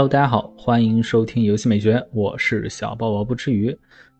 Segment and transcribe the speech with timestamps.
[0.00, 3.78] Hello，大家好，欢迎收听游戏美学，我是小宝宝不吃鱼。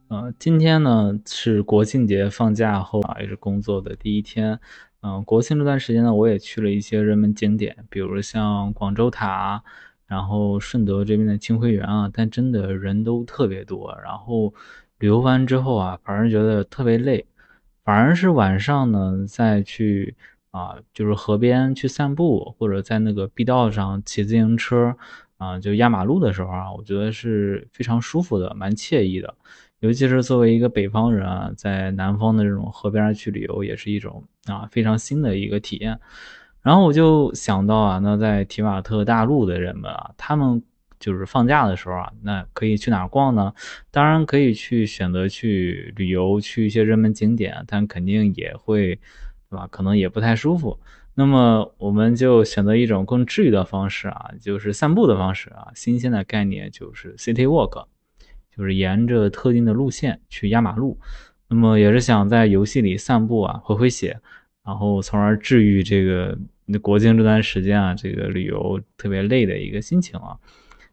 [0.08, 4.60] 呃，今天呢是国庆节放假后啊，也是工作的第一天。
[5.00, 9.64] 嗯，国庆这段时间呢，我也去了一些热门景点，比如像广州塔，
[10.06, 13.98] 然后顺德这边的清晖园啊，但真的人都特别多。
[14.04, 14.52] 然后
[14.98, 17.24] 旅游完之后啊，反而觉得特别累，
[17.84, 20.14] 反而是晚上呢再去
[20.50, 24.94] 啊，就是河边去散步，或者在那个碧道上骑自行车。
[25.40, 29.34] 啊，就压马路的时候啊，我觉得是非常舒服的，蛮惬意的。
[29.78, 35.98] 尤其是作为一个北方人啊，在南方的这种河边去旅游，也是一种啊非常新的一个体验。
[36.60, 40.62] 然后我就想到啊，那在提瓦特大陆的人们啊，他们
[40.98, 43.54] 就是放假的时候啊，那可以去哪逛呢？
[43.90, 48.96] 当然可以去选择去旅游，去一些热门景点，但肯定也会，
[49.48, 49.66] 对吧？
[49.70, 50.78] 可能也不太舒服。
[51.14, 55.68] 那么我们就选择一种更治愈的方式啊，就是散步的方式啊。
[55.74, 57.86] 新鲜的概念就是 city walk，
[58.56, 60.98] 就是沿着特定的路线去压马路。
[61.48, 64.20] 那么也是想在游戏里散步啊，回回血，
[64.64, 66.38] 然后从而治愈这个
[66.80, 70.38] 国庆这段时间啊，这个旅游特别累的一个心情啊。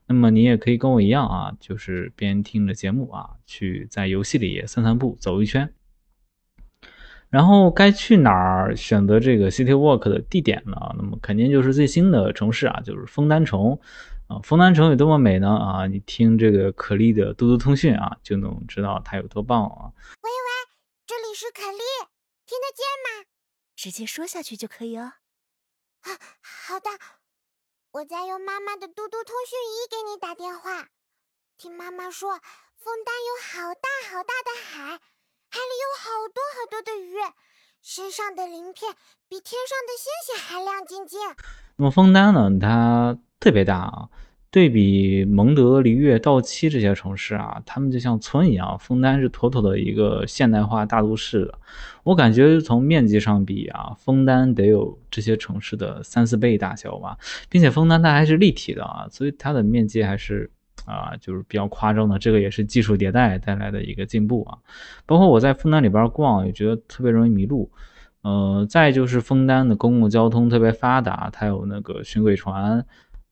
[0.07, 5.69] 那么你也可以跟我一样啊，就是边听着节目啊，去在游戏里散散步，走一圈。
[7.29, 10.75] 然后该去哪儿选择这个 City Walk 的地点呢？
[10.95, 13.77] 那么肯定就是最新的城市啊，就是枫丹城
[14.27, 14.39] 啊。
[14.43, 15.49] 枫丹城有多么美呢？
[15.49, 19.91] 啊，你听这个可莉的嘟嘟通讯啊，就能知道它有多棒啊。
[20.21, 21.83] 喂喂，这里是可莉，
[22.45, 23.25] 听得见吗？
[23.75, 25.13] 直接说下去就可以哦。
[26.01, 26.09] 啊，
[26.41, 26.89] 好的，
[27.91, 30.87] 我在用妈妈的嘟嘟通讯仪给你打电话。
[31.57, 32.31] 听妈妈说，
[32.77, 34.99] 枫丹有好大好大的海。
[35.49, 37.15] 海里有好多好多的鱼，
[37.81, 38.93] 身上的鳞片
[39.29, 41.19] 比天上的星星还亮晶晶。
[41.77, 42.51] 那么枫丹呢？
[42.59, 44.09] 它特别大啊，
[44.51, 48.77] 对比蒙德、璃月、道七这些城市啊，它们就像村一样。
[48.77, 51.53] 枫丹是妥妥的一个现代化大都市。
[52.03, 57.17] 我感觉从面积上比啊，枫丹得有这些城市的三四倍大小吧，
[57.49, 60.51] 并且枫丹它还是立体的啊，所以它的面积还是。
[60.87, 64.57] 啊，就是比较夸张的，这个也是技术迭代带来的一个进步啊。
[65.05, 67.69] 包括我在枫丹里边逛，也觉得特别容易迷路。
[68.23, 72.85] 呃，再就是枫丹的公共交通特别发达，它有那个巡轨船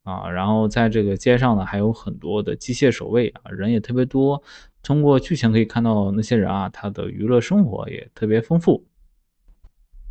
[0.03, 4.43] 啊，然后在这个街上呢，还有很多的机械守卫啊，人也特别多。
[4.83, 8.85] 通过剧情可以看到那些人啊，他的娱乐生活也特别丰富。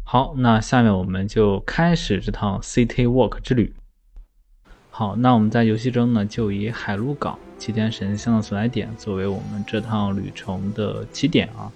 [0.02, 3.72] 好，那下面我们就开始这趟 City Walk 之旅。
[4.96, 11.66] 好，那我们在游戏中呢，就以海陆港七天神像的所在点作为我们这趟旅程的起点啊。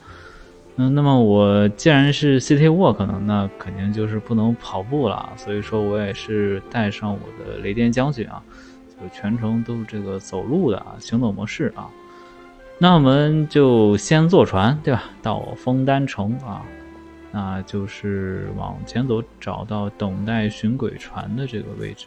[0.77, 8.41] 嗯，那么我既然是 City Walk 呢，那肯定就是不能跑步了，所以说我也是带上我的雷电将军啊，
[9.01, 11.91] 就全程都是这个走路的啊，行走模式啊。
[12.79, 15.03] 那我们就先坐船，对吧？
[15.21, 16.63] 到枫丹城啊，
[17.33, 22.07] 那就是往前走，找到等待巡轨船的这个位置。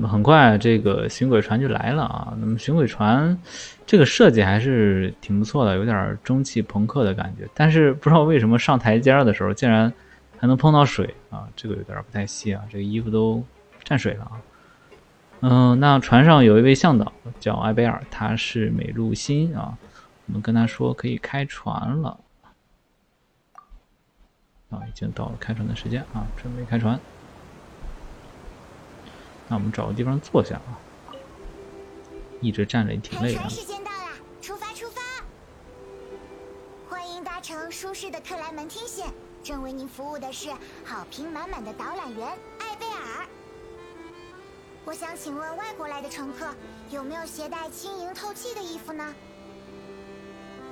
[0.00, 2.32] 那么很快，这个巡轨船就来了啊。
[2.38, 3.36] 那么巡轨船
[3.84, 7.48] 这个设计还是挺不错的，有点蒸汽朋克的感觉。
[7.52, 9.92] 但是不知道为什么上台阶的时候竟然
[10.38, 12.62] 还能碰到水啊，这个有点不太细啊。
[12.70, 13.42] 这个衣服都
[13.82, 14.32] 沾水了啊。
[15.40, 19.76] 嗯，那船上有一位向导叫艾贝尔，他是美露心啊。
[20.26, 22.16] 我们跟他说可以开船了
[24.70, 27.00] 啊，已经到了开船的时间啊，准备开船。
[29.48, 30.76] 那我们找个地方坐下啊，
[32.40, 33.48] 一直站着也挺累的。
[33.48, 34.10] 时间到了，
[34.42, 35.00] 出发出发！
[36.88, 39.06] 欢迎搭乘舒适的克莱门汀线，
[39.42, 40.50] 正为您服务的是
[40.84, 42.28] 好评满满的导览员
[42.58, 43.26] 艾贝尔。
[44.84, 46.46] 我想请问外国来的乘客
[46.90, 49.14] 有没有携带轻盈透气的衣服呢？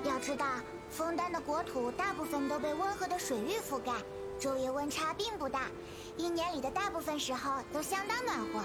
[0.05, 0.47] 要知道，
[0.91, 3.93] 枫丹的国土大部分都被温和的水域覆盖。
[4.41, 5.63] 昼夜温差并不大，
[6.17, 8.65] 一年里的大部分时候都相当暖和。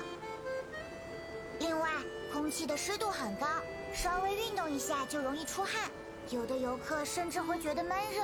[1.59, 1.89] 另外，
[2.33, 3.47] 空气的湿度很高，
[3.93, 5.89] 稍微运动一下就容易出汗，
[6.29, 8.23] 有的游客甚至会觉得闷热。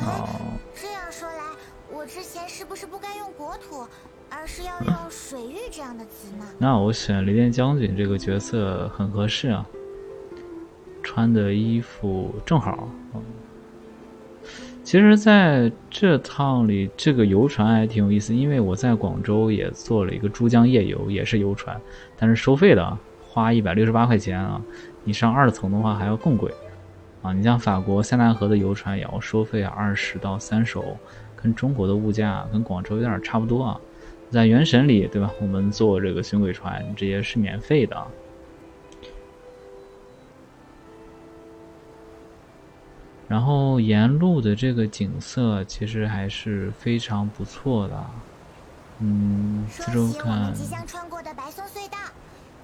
[0.00, 0.28] 哦，
[0.80, 1.42] 这样说来，
[1.90, 3.86] 我之前是不是不该用国土，
[4.30, 6.46] 而是要用水域这样的词呢？
[6.58, 9.66] 那我选雷电将军这个角色很合适啊，
[11.02, 12.88] 穿的衣服正好。
[14.82, 21.80] 其实，在这趟里，这个游船还挺有意思，因为我在广州也做了一个珠江夜游，也是游船，
[22.18, 24.60] 但是收费的，花一百六十八块钱啊。
[25.04, 26.52] 你上二层的话还要更贵
[27.22, 27.32] 啊。
[27.32, 30.96] 你像法国塞纳河的游船也要收费二十到三十欧，
[31.36, 33.80] 跟中国的物价跟广州有点差不多啊。
[34.28, 35.30] 在原神里，对吧？
[35.40, 37.96] 我们坐这个巡轨船，这些是免费的。
[43.30, 48.06] 然后沿路的这个景色其实还是非常不错的。
[48.98, 50.52] 嗯，四周看。
[50.52, 51.96] 即将穿过的白松隧道，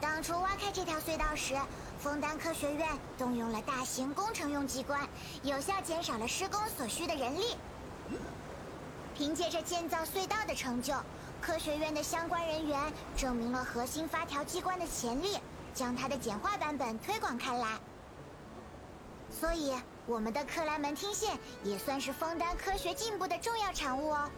[0.01, 1.55] 当初挖开这条隧道时，
[2.01, 5.09] 枫丹科学院动用了大型工程用机关，
[5.45, 7.43] 有效减少了施工所需的人力。
[9.15, 10.95] 凭借着建造隧道的成就，
[11.41, 12.77] 科学院的相关人员
[13.17, 15.39] 证明了核心发条机关的潜力，
[15.73, 17.69] 将它的简化版本推广开来。
[19.31, 19.73] 所以，
[20.07, 24.31] 我们的克莱门汀线也算是枫丹科学进步的重要产物哦。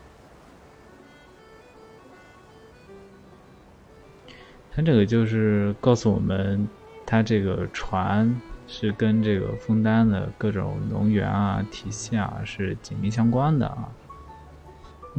[4.70, 6.66] 它这个就是告诉我们，
[7.04, 13.88] 它这个船是跟这个枫丹的各种能源啊、体系啊是紧密相关的啊。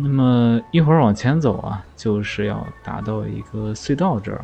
[0.01, 4.41] 那么一会儿往前走啊，就是要达到一个隧道这儿。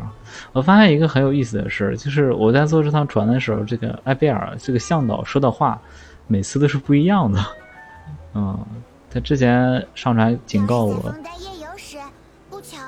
[0.54, 5.80] 我发现一个很有意思的事儿，就是我在坐这趟船的时候，这个埃贝尔这个向导说的话，
[6.28, 7.40] 每次都是不一样的。
[8.36, 8.66] 嗯，
[9.10, 11.14] 他之前上船警告我，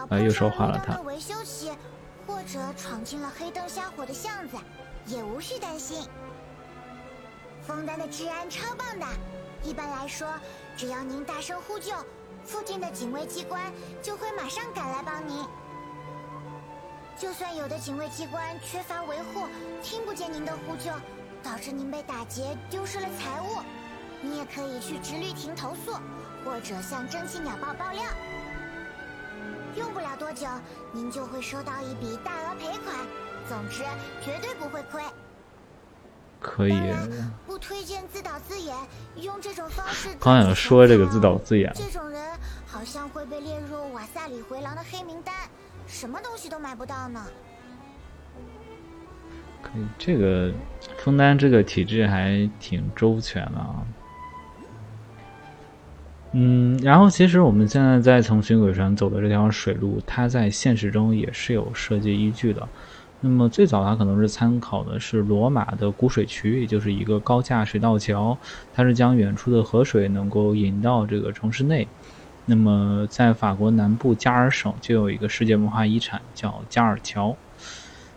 [0.09, 0.99] 啊，又说话了他。
[2.25, 4.57] 或者闯进了黑灯瞎火的巷子，
[5.05, 6.05] 也无需担心。
[7.61, 9.05] 枫丹的治安超棒的，
[9.63, 10.27] 一般来说，
[10.75, 11.93] 只要您大声呼救，
[12.47, 13.61] 附近的警卫机关
[14.01, 15.45] 就会马上赶来帮您。
[17.19, 19.47] 就算有的警卫机关缺乏维护，
[19.83, 20.91] 听不见您的呼救，
[21.43, 23.61] 导致您被打劫、丢失了财物，
[24.21, 25.91] 你也可以去直律亭投诉，
[26.45, 28.01] 或者向蒸汽鸟报爆料。
[29.75, 30.47] 用不了多久，
[30.93, 32.95] 您就会收到一笔大额赔款。
[33.49, 33.83] 总之，
[34.23, 35.03] 绝对不会亏。
[36.39, 36.73] 可以。
[37.45, 38.75] 不推荐自导自演，
[39.21, 40.09] 用这种方式。
[40.19, 41.71] 刚想说这个自导自演。
[41.73, 42.21] 这种人
[42.65, 45.33] 好像会被列入瓦萨里回廊的黑名单，
[45.87, 47.25] 什么东西都买不到呢。
[49.61, 50.51] 可以，这个
[50.99, 53.83] 枫丹这个体制还挺周全的啊。
[56.33, 62.67] 嗯，然后其实我们现在在从巡轨船走的这条水路，它在现实中也是有设计依据的。
[63.19, 68.37] 那么最早它可能是参考的是罗马的古水渠，也就是一个高架水道桥，
[68.75, 71.87] 它是将远处的河水能够引到这个城市内。
[72.45, 77.35] 那么在法国南部加尔省就有一个世界文化遗产叫加尔桥。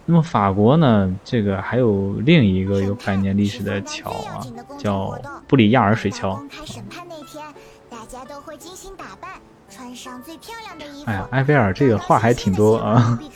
[0.05, 4.45] 那么法国呢，这个还有另一个有百年历史的桥啊，
[4.79, 5.19] 叫
[5.49, 6.41] 布里亚尔水桥。
[7.89, 9.31] 大家都会精心打扮，
[9.69, 10.85] 穿上最漂亮的。
[11.07, 13.19] 哎呀，埃菲尔这个话还挺多啊。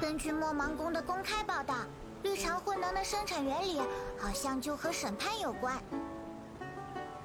[0.00, 1.74] 根据莫芒宫的公开报道，
[2.22, 3.80] 绿常混能的生产原理
[4.18, 5.74] 好像就和审判有关。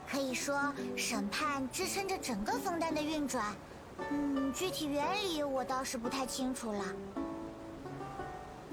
[0.09, 3.45] 可以说，审判支撑着整个枫丹的运转。
[4.09, 6.83] 嗯，具体原理我倒是不太清楚了。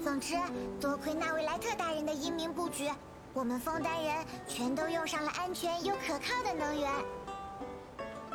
[0.03, 0.35] 总之，
[0.81, 2.89] 多亏那位莱特大人的英明布局。
[3.33, 6.91] 我们枫丹人全都用上了安全又可靠的能源。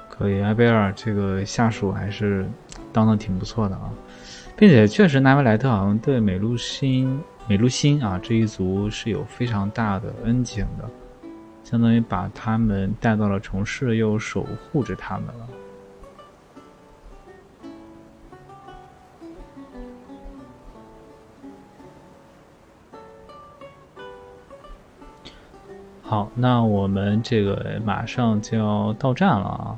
[0.08, 2.48] 可以，埃贝尔这个下属还是
[2.94, 3.90] 当的挺不错的啊，
[4.56, 10.88] 并且确实，纳维莱特好像对美露辛、美露辛啊这一族是有非常大的恩情的，
[11.64, 15.48] 相当于把他们带到了城市，又守护着他们了。
[26.02, 29.76] 好，那我们这个马上就要到站了啊。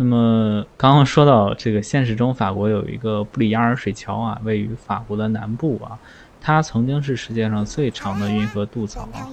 [0.00, 5.98] 那么刚刚说到这个现实中，法国有一个布里亚尔水桥啊，位于法国的南部啊，
[6.40, 9.28] 它曾经是世界上最长的运河渡槽啊，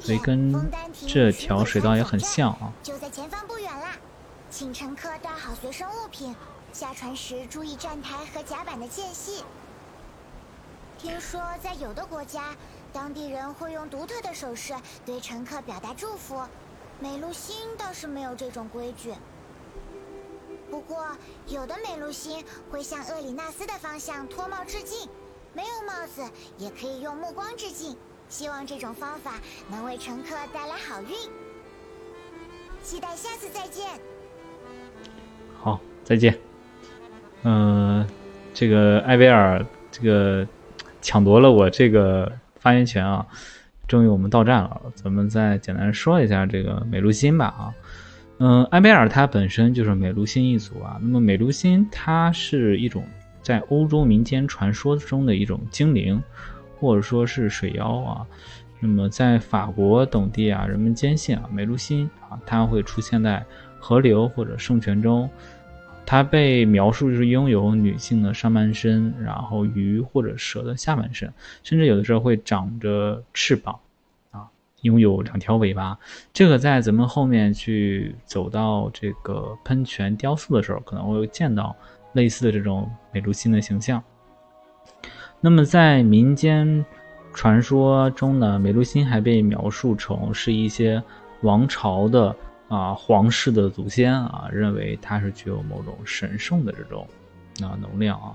[0.00, 0.54] 所以跟
[1.08, 2.70] 这条水道也很像啊。
[2.82, 3.96] 就在前方不远啦，
[4.50, 6.36] 请乘客带好随身物品，
[6.70, 9.42] 下船时注意站台和甲板的间隙。
[10.98, 12.42] 听说在有的国家。
[12.92, 14.72] 当地人会用独特的手势
[15.04, 16.40] 对乘客表达祝福，
[17.00, 19.12] 美露星倒是没有这种规矩。
[20.74, 21.06] 不过，
[21.46, 25.08] 有的美露星会向厄里纳斯的方向脱帽致敬，
[25.52, 26.20] 没有帽子
[26.58, 27.96] 也可以用目光致敬。
[28.28, 29.34] 希望这种方法
[29.70, 31.10] 能为乘客带来好运。
[32.82, 33.86] 期待下次再见。
[35.56, 36.36] 好，再见。
[37.44, 38.04] 嗯，
[38.52, 40.44] 这个艾薇尔，这个
[41.00, 42.32] 抢夺了我这个。
[42.58, 43.26] 发言权啊！
[43.86, 47.74] 终于我们到站了，咱们再简单说一下这个美露辛吧啊。
[48.38, 50.98] 嗯，埃贝尔它本身就是美露辛一族啊。
[51.00, 53.04] 那么美露辛它是一种
[53.42, 56.20] 在欧洲民间传说中的一种精灵，
[56.76, 58.26] 或者说是水妖啊。
[58.80, 63.42] 那么在法国等地啊，人们坚信啊，美露辛啊，它会出现在
[63.78, 65.30] 河流或者圣泉中，
[66.04, 73.78] 它被描述就是拥有女性的上半身，然后鱼或者蛇的下半身，甚至有的时候会长着翅膀，
[74.84, 75.98] 拥有两条尾巴。
[76.32, 81.76] 这个在咱们后面去走到这个喷泉雕塑的时候，可能会见到
[82.14, 84.02] 类似的这种美鹭星的形象。
[85.40, 86.82] 那么在民间
[87.34, 91.02] 传说中呢，美鹭星还被描述成是一些
[91.42, 92.34] 王朝的。
[92.66, 97.06] 啊，皇室的祖先啊，认为它是具有某种神圣的这种
[97.62, 98.32] 啊能量啊。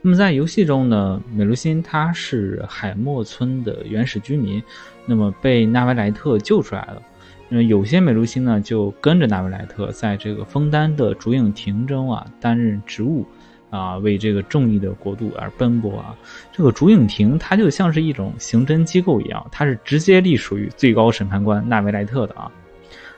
[0.00, 4.62] 那么在游戏中呢，美露辛他是海默村的原始居民，
[5.04, 7.02] 那么被纳维莱特救出来了。
[7.48, 13.24] 那有些美露辛呢，就跟着纳维莱特在这个枫丹的竹影亭中啊担任职务
[13.70, 16.16] 啊，为这个正义的国度而奔波啊。
[16.52, 22.50] 这个竹影亭它就像是一种刑侦机构一样，它是直接隶属于最高审判官纳维莱特的啊。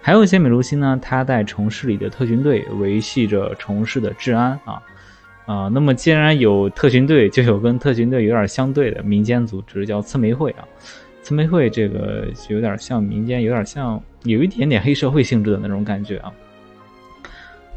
[0.01, 4.83] 还有一些美露辛呢，他在城市里的特训队维系着城市的治安啊
[5.49, 5.69] 啊。
[5.73, 10.63] 那么既然有特训队，就有跟特训队有点相对的民间组织，叫刺梅会啊。
[11.23, 16.33] 刺梅会这个有点像民间，有点像有一点点黑社会性质的那种感觉啊。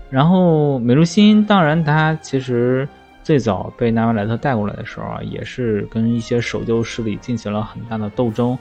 [0.09, 2.87] 然后美露星，当然他其实
[3.23, 8.57] 最早被纳瓦莱特带过来的时候啊，也是跟一些守旧势力进行了很大的斗争。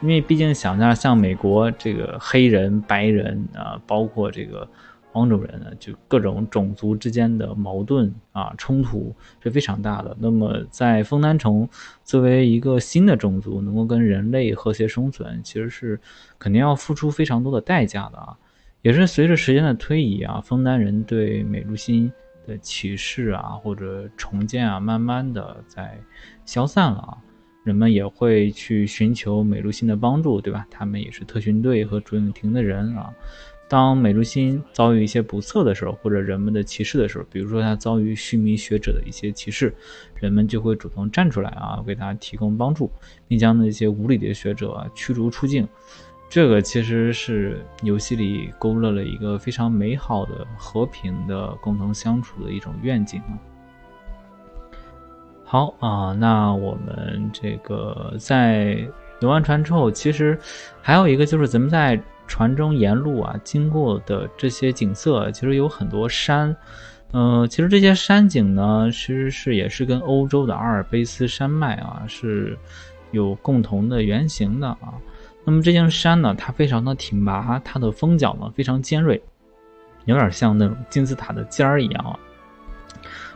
[0.00, 4.68] 因为毕竟想象像美国这个黑人、白人啊，包括这个
[5.12, 10.16] 黄种人呢，就各种种族之间的矛盾啊、冲突是非常大的。
[10.18, 11.68] 那么在枫丹城
[12.02, 16.00] 作为一个新的种族，能够跟人类和谐生存，其实是
[16.38, 18.34] 肯定要付出非常多的代价的啊。
[18.80, 22.10] 也是随着时间的推移啊，枫丹人对美露辛
[22.46, 26.00] 的歧视啊或者重建啊，慢慢的在
[26.46, 27.18] 消散了啊。
[27.64, 30.66] 人们也会去寻求美露辛的帮助，对吧？
[30.68, 33.14] 他们也是特训队和竹影亭的人啊。
[33.72, 39.74] 当美露心遭遇一些不测的时候，或者人们的歧视的时候，比如说他遭遇须弥学者的一些歧视，
[40.16, 42.90] 人们就会主动站出来啊，为他提供帮助，
[43.26, 45.66] 并将那些无理的学者驱逐出境。
[46.28, 53.40] 这个其实是游戏里勾勒了一个非常美好的和平的共同相处的一种愿景啊。
[55.44, 58.86] 好啊，那我们这个在
[59.20, 60.38] 游完船之后，其实
[60.82, 61.98] 还有一个就是咱们在
[62.32, 66.56] 船中沿路啊经过的这些景色，其实有很多山，
[67.12, 72.58] 嗯，其实这些山景呢，其实是也是跟欧洲的阿尔卑斯山脉啊是
[73.10, 74.94] 有共同的原型的啊。
[75.44, 79.22] 那么这些山呢，它非常的挺拔，它的峰角呢非常尖锐，
[80.06, 82.18] 有点像那种金字塔的尖儿一样啊。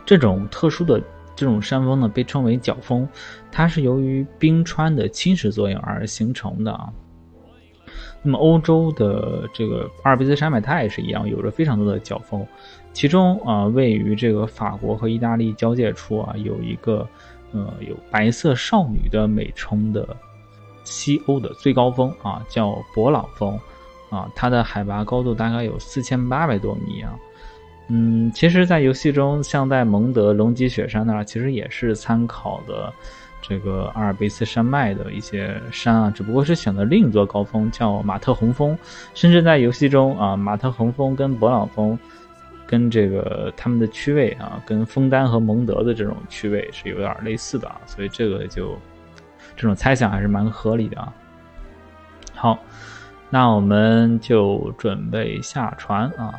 [0.07, 0.99] 这种特殊的。
[1.35, 3.07] 这种山峰呢被称为角峰，
[3.51, 6.91] 它是由于冰川的侵蚀作用而形成的啊。
[8.21, 12.45] 那么欧洲的这个阿尔卑斯山脉它也是一样，有着非常多的角峰，
[12.93, 17.07] 其中啊位于这个法国和意大利交界处啊有一个
[17.51, 20.07] 呃有白色少女的美称的
[20.83, 23.59] 西欧的最高峰啊叫勃朗峰
[24.09, 27.13] 啊，它的海拔高度大概有四千八百多米啊。
[27.89, 32.93] 嗯，其实，在游戏中，像在蒙德龙脊雪山那儿，其实也是参考的
[33.47, 38.77] 这个阿尔卑斯山脉的一些山啊，只不过是选择另一座高峰，叫马特洪峰。
[39.13, 41.97] 甚至在游戏中啊，马特洪峰跟勃朗峰，
[42.65, 48.77] 跟这个他们的区位啊，跟枫丹和蒙德的这种区位是有点类似的啊，所以这个就
[49.55, 51.13] 这种猜想还是蛮合理的啊。
[52.35, 52.59] 好，
[53.29, 56.33] 那我们就准备下船啊。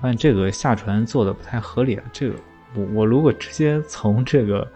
[0.00, 2.04] 发现这个下船做的不太合理啊！
[2.12, 2.36] 这个
[2.74, 4.66] 我我如果直接从这个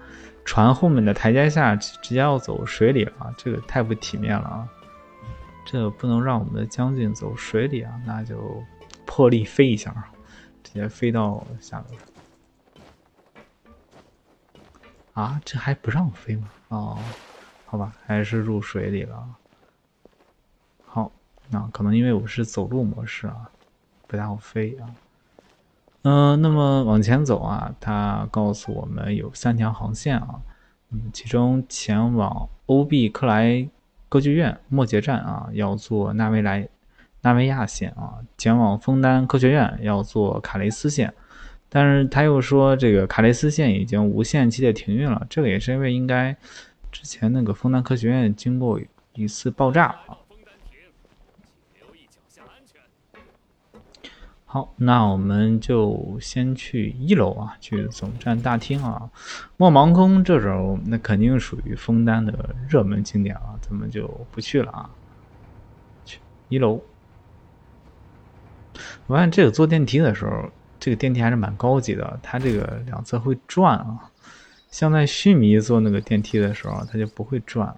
[0.45, 4.69] 船后面的台阶下直接要走水里啊，这个太不体面了啊！
[5.64, 8.62] 这个不能让我们的将军走水里啊，那就
[9.07, 9.95] 破例飞一下，
[10.62, 11.99] 直接飞到下面。
[15.14, 16.49] 啊，这还不让飞吗？
[16.69, 16.99] 哦，
[17.64, 19.26] 好吧，还是入水里了。
[20.85, 21.11] 好，
[21.49, 23.49] 那可能因为我是走路模式啊，
[24.07, 24.85] 不太好飞啊。
[26.04, 30.34] 嗯，那么往前走啊，他告诉我们有三条航线啊，
[30.90, 33.66] 嗯，其中前往欧毕克莱
[34.11, 36.68] 歌剧院末节站啊，要坐纳维莱
[37.23, 41.11] 纳维亚线啊；前往枫丹科学院要坐卡雷斯线，
[41.70, 46.37] 但是他又说这个卡雷斯线已经无限期的停运了，这个也是因为应该
[46.92, 48.78] 之前那个枫丹科学院经过
[49.14, 50.18] 一次爆炸啊。
[54.54, 59.11] 好，那我们就先去一楼啊，去总站大厅啊。
[59.56, 64.88] 莫芒宫这种，那肯定属于枫丹的热门景点啊，咱们就不去了啊。
[66.04, 66.80] 去一楼。
[69.08, 74.08] 我发现这个坐电梯的时候，这个电梯还是蛮高级的，它这个两侧会转啊。
[74.70, 77.76] 像在须弥坐那个电梯的时候，它就不会转了。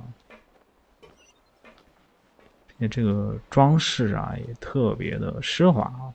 [2.68, 6.12] 并且这个装饰啊，也特别的奢华啊。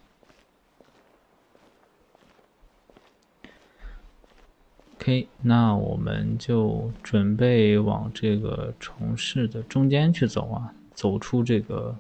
[5.02, 11.96] OK，那我们就准备往这个城市的中间去走啊，走出这个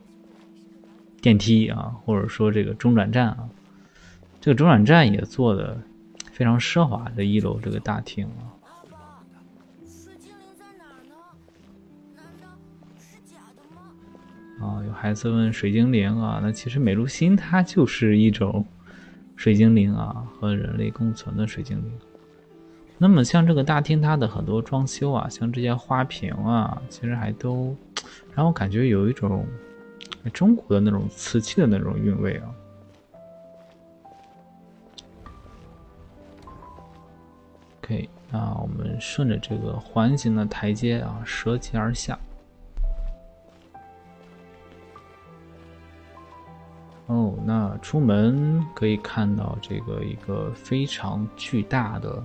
[1.19, 3.49] 电梯啊，或者说这个中转站啊。
[4.39, 5.81] 这个中转站也做的
[6.31, 8.53] 非常奢华，这一楼这个大厅啊。
[14.61, 18.63] 啊，有孩子问水精灵啊，那其实美露心它就是一种
[19.35, 21.91] 水精灵啊，和人类共存的水精灵。
[23.03, 27.75] 那么像这个大厅，它的很多装修啊，像这些花瓶啊，其实还都
[28.35, 29.43] 让我感觉有一种
[30.31, 32.53] 中国的那种瓷器的那种韵味啊。
[37.81, 42.19] OK，那我们顺着这个环形的台阶啊，折脊而下。
[47.07, 52.23] 哦，那出门可以看到这个一个非常巨大的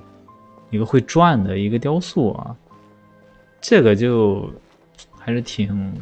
[0.71, 2.57] 一个会转的一个雕塑啊，
[3.61, 4.51] 这个就
[5.19, 5.93] 还是挺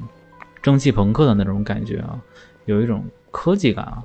[0.63, 2.21] 蒸汽朋克的那种感觉啊，
[2.65, 4.03] 有一种科技感啊。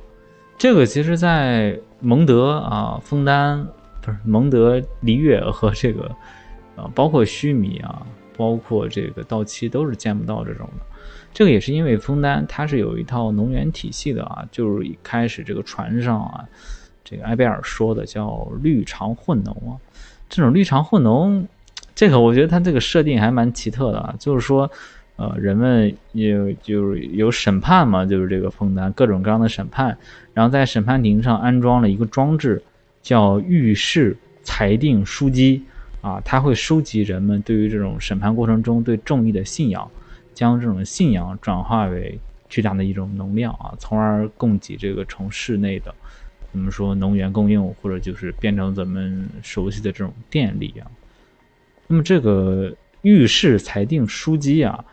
[0.58, 3.66] 这个其实，在蒙德啊、枫丹
[4.01, 6.13] 不是蒙德璃月和这个
[6.75, 10.86] 啊，包括须弥啊，包括这个到期都是见不到这种的。
[11.34, 16.44] 这个也是因为枫丹它是有一套能源体系的啊，就是一开始这个船上啊，
[17.06, 19.74] 这个埃贝尔说的叫绿长混农啊，
[20.29, 21.48] 这种绿长混农，
[21.95, 24.69] 这个我觉得它这个设定还蛮奇特的，就是说，
[25.15, 29.97] 呃，人们有就是有审判嘛，就是这个枫丹各种各样的审判，
[30.34, 32.62] 然后在审判庭上安装了一个装置，
[33.01, 35.63] 叫预示裁定书机
[36.01, 39.89] 啊，它会收集人们对于这种审判过程中对正义的信仰。
[40.32, 45.93] 将这种信仰转化为巨大的一种能量啊，从而供给这个城市内的，
[46.51, 50.88] 怎么说能源供应，或者就是变成咱们熟悉的这种电力啊。
[51.88, 54.83] 那么这个御史裁定枢机啊，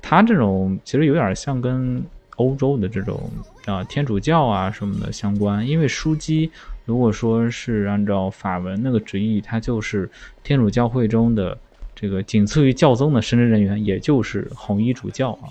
[0.00, 2.02] 它这种其实有点像跟
[2.36, 3.30] 欧洲的这种
[3.64, 6.50] 啊天主教啊什么的相关，因为枢机
[6.84, 10.10] 如果说是按照法文那个直译，它就是
[10.42, 11.58] 天主教会中的。
[11.98, 15.48] 这个仅次于教宗的神职人员，也就是红衣主教啊。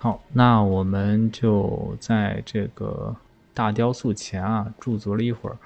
[0.00, 3.14] 好，那我们就在这个
[3.52, 5.56] 大雕塑前啊驻足了一会儿，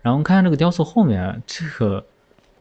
[0.00, 2.02] 然后看这个雕塑后面，这个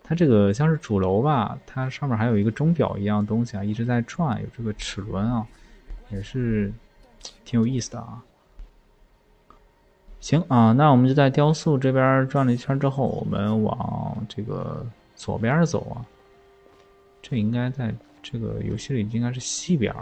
[0.03, 5.47] 它这个像是主楼吧，它上面还有一个钟表一样东西啊，一直在转，有这个齿轮啊，
[6.09, 6.69] 也是
[7.45, 8.21] 挺有意思的啊。
[10.19, 16.03] 行啊，那我们就在雕塑这边转了一圈之后，我们往这个左边走啊。
[17.21, 19.95] 这应该在这个游戏里应该是西边。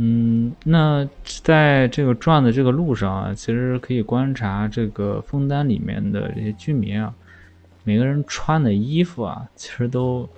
[0.00, 1.08] 嗯，那
[1.42, 7.12] 在这个转的这个路上啊，其实可以观察这个枫丹里面的这些居民啊，
[7.82, 10.28] 每个人穿的衣服啊，其实都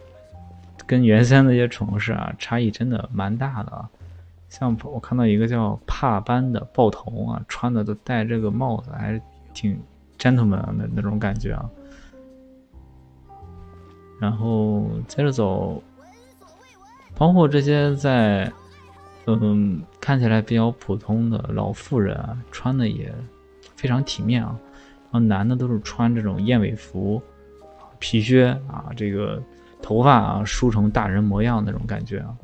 [0.87, 3.87] 跟原先那些城市啊差异真的蛮大的啊。
[4.49, 9.21] 像我看到一个叫帕班的报童啊，穿的都戴这个帽子，还是
[9.53, 9.79] 挺
[10.19, 11.69] gentleman 的那种感觉啊。
[14.19, 15.83] 然后接着走，
[17.15, 18.51] 包括这些在
[19.27, 23.13] 嗯看起来比较普通的老妇人啊，穿的也
[23.77, 24.59] 非常体面啊。
[25.13, 27.21] 然后男的都是穿这种燕尾服、
[27.99, 29.43] 皮靴啊，这个
[29.83, 32.35] 头发啊梳成大人模样那种感觉啊。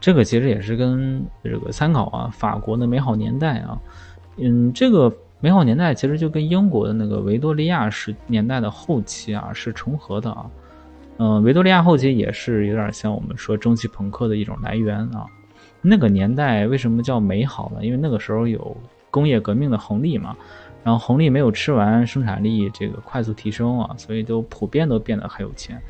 [0.00, 3.78] 这个其实也是跟这个参考啊，法国的美好年代啊，
[4.36, 10.50] 嗯，这个美好年代其实就跟英国的那个维多利亚时年代的后期啊是重合的啊，
[11.18, 15.26] 嗯，维多利亚后期也是有点像我们说蒸汽朋克的一种来源啊。
[15.88, 17.84] 那个年代为什么叫美好呢？
[17.84, 18.76] 因为那个时候有
[19.10, 20.36] 工业革命的红利嘛，
[20.82, 25.80] 然后红利没有吃完，生产力这个快速提升啊，所以都普遍都变得很有钱。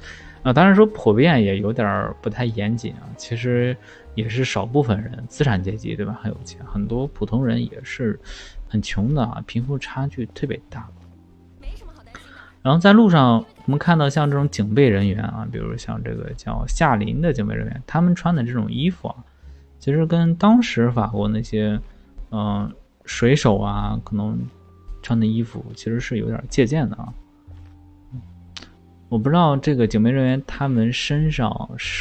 [0.43, 3.77] 啊，当然说普遍也有点不太严谨啊，其实
[4.15, 8.21] 也是少部分人资产阶级对吧很有钱，很多普通人也是
[8.69, 10.87] 很穷的啊，贫富差距特别大。
[12.63, 19.17] 然后在路上我们看到像这种警备人员啊，比如像这个叫夏林的警备人员，他们穿的这种衣服啊，
[19.87, 21.81] 其实跟当时法国那些
[22.33, 22.69] 嗯
[23.05, 24.37] 水手啊可能
[25.01, 27.15] 穿的衣服其实是有点借鉴的啊。
[29.09, 31.49] 我不知道这个警备人员他们身上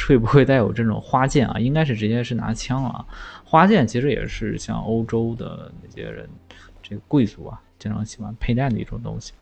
[0.08, 1.60] 会不会带有这种花剑啊？
[1.60, 3.06] 应该是直接是拿枪啊。
[3.44, 6.28] 花剑其实也是像欧洲的那些人，
[6.82, 9.32] 这个贵族啊，经常喜欢佩戴的一种东西。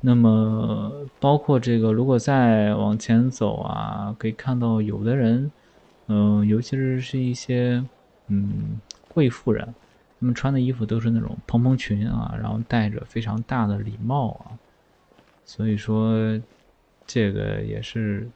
[0.00, 0.90] 那么，
[1.20, 5.50] 包括这个，如果再往前走啊，可以看到有的人，
[6.06, 7.84] 嗯，尤其是是一些
[8.28, 9.74] 嗯贵妇人，
[10.20, 14.58] 他们穿的衣服都是那种蓬蓬裙啊，然后戴着非常大的礼帽啊，
[15.44, 16.40] 所以说
[17.06, 18.30] 这个也是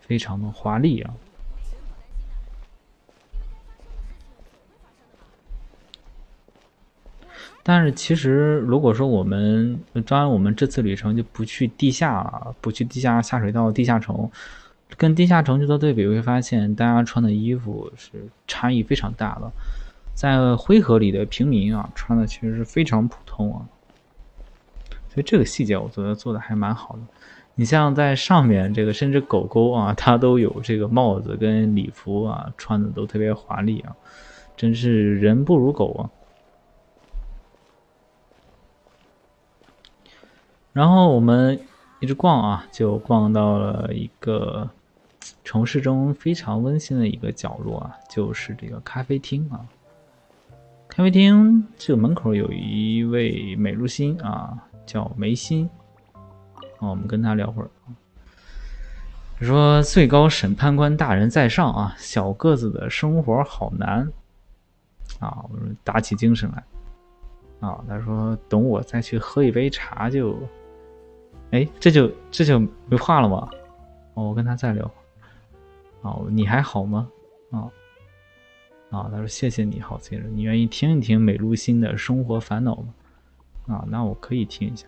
[0.00, 1.14] 非常的华丽啊。
[7.64, 14.28] 但是其实，如果说我们当然我们这次旅程就不去地下了，不去地下下水道、地下城，
[14.96, 19.50] 跟地下城去做对比，会发现大家穿的衣服是差异非常大的。
[20.14, 23.64] 在灰河里的平民啊，穿的其实是非常普通啊，
[25.08, 27.00] 所以这个细节我觉得做的还蛮好的。
[27.54, 33.96] 你像在上面这个，甚至狗狗啊，它都有这个帽子跟礼服啊，穿的都特别华丽啊，
[34.56, 36.10] 真是人不如狗啊。
[40.72, 41.60] 然后我们
[42.00, 44.70] 一直逛啊，就逛到了一个
[45.44, 49.60] 城市中非常温馨的一个角落啊，就是这个咖啡厅啊。
[50.88, 55.68] 咖啡厅这个门口有一位美如心啊，叫梅心。
[56.78, 57.94] 啊，我们跟他聊会儿啊。
[59.40, 64.08] 说最高审判官大人在上啊，小个子的生活好难
[65.18, 65.44] 啊。
[65.50, 67.82] 我说打起精神来啊。
[67.88, 70.38] 他说等我再去喝一杯茶就。
[71.52, 72.58] 哎，这就这就
[72.88, 73.48] 没话了吗？
[74.14, 74.90] 哦，我跟他再聊。
[76.02, 77.08] 哦，你还好吗？
[77.50, 77.70] 啊
[78.90, 82.94] 啊，他说谢谢你好心人，你愿意听一听美露心的生活烦恼吗？
[83.68, 84.86] 啊，那我可以听一下。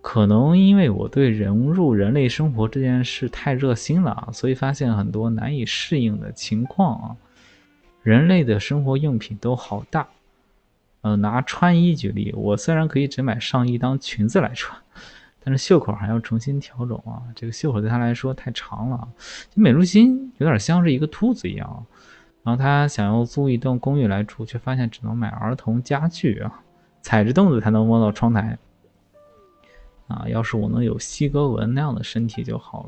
[0.00, 7.16] 可能因为我对融入人类生活这件事太热心了，所以发现很多难以适应的情况啊。
[8.02, 10.08] 人类的生活用品都好大。
[11.02, 14.76] 嗯，拿穿衣举例，我虽然可以只买上衣当裙子来穿。
[15.44, 17.22] 但是袖口还要重新调整啊！
[17.34, 19.08] 这个袖口对他来说太长了，
[19.54, 21.86] 美如心有点像是一个兔子一样。
[22.44, 26.62] 然后他想要租一栋公寓来住，却发现只能买儿童家具啊，
[27.00, 28.58] 踩着凳子才能摸到窗台。
[30.08, 32.84] 啊，要是我能有西格文那样的身体就好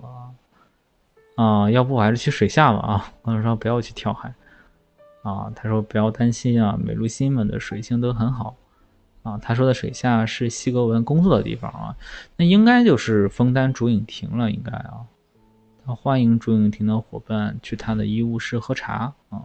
[1.36, 1.70] 了啊！
[1.70, 3.12] 要不我还是去水下吧啊！
[3.22, 4.34] 我说不要去跳海
[5.22, 5.50] 啊！
[5.54, 8.54] 他说不要担心啊，美如心们的水性都很好。
[9.24, 11.96] 啊，他说的水下是西格文工作的地方啊，
[12.36, 15.00] 那应该就是枫丹竹影亭了，应该啊。
[15.86, 19.42] 他欢迎竹影亭的伙伴去他的医务室喝茶啊。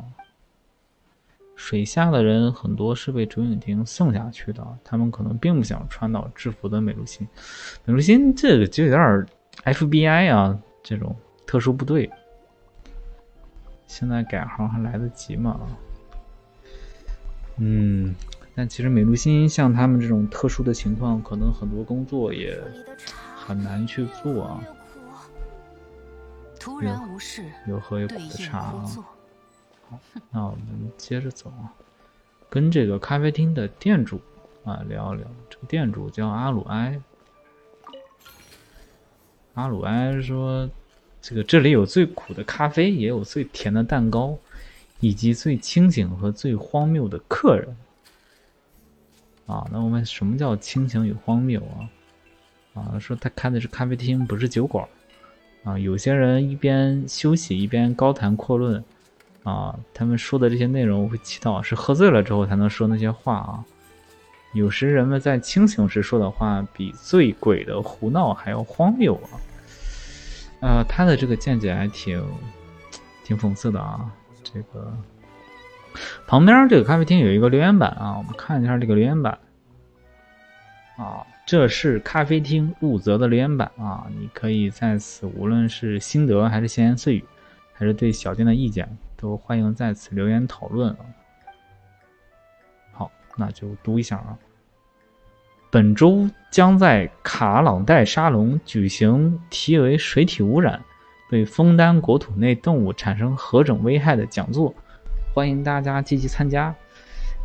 [1.56, 7.28] 水下的人很多是被竹影亭送下去的，他们可能并不想穿到制服的美露心。
[7.86, 9.26] 美露心这个就有点
[9.64, 11.16] FBI 啊，这种
[11.46, 12.10] 特殊部队。
[13.88, 15.60] 现在改行还来得及吗？
[17.58, 18.14] 嗯。
[18.60, 22.62] 但其实美露心像他们这种特殊的情况，可能很多工作也
[23.34, 24.62] 很难去做啊。
[26.60, 28.86] 突然无事，有喝有苦的茶啊。
[29.88, 31.72] 好，那我们接着走啊，
[32.50, 34.20] 跟这个咖啡厅的店主
[34.66, 35.26] 啊聊一聊。
[35.50, 37.02] 这个店主叫阿鲁埃。
[39.54, 40.70] 阿鲁埃说
[41.24, 44.38] ：“这个这里有最苦的咖啡，也有最甜的蛋糕，
[45.00, 47.74] 以及最清醒和最荒谬的客人。”
[49.50, 51.90] 啊，那我们什么叫清醒与荒谬啊？
[52.76, 54.88] 啊，说他开的是咖啡厅，不是酒馆。
[55.64, 58.84] 啊，有些人一边休息一边高谈阔论。
[59.44, 63.66] 啊，他们说的这些内容我会祈祷是喝醉了之后才能说那些话啊。
[64.54, 69.30] 有时人们在清醒时说的话，比醉鬼的胡闹还要荒谬啊。
[70.62, 72.24] 呃，他的这个见解还挺
[73.24, 74.12] 挺讽刺的啊，
[74.44, 74.94] 这个。
[76.28, 79.40] 旁边这个咖啡厅有一个留言板啊，我们看一下这个留言板
[80.98, 87.26] 啊，这是咖啡厅入泽的留言板啊，你可以在此无论是心得还是闲言碎语，
[87.74, 91.00] 还是对小店的意见，都欢迎在此留言讨论啊。
[92.92, 94.38] 好，那就读一下啊。
[95.72, 100.82] 本周将在卡朗代沙龙举行题为“水体污染
[101.30, 104.74] 对枫丹国土内动物产生何种危害”的讲座。
[105.34, 106.76] 欢迎大家积极参加，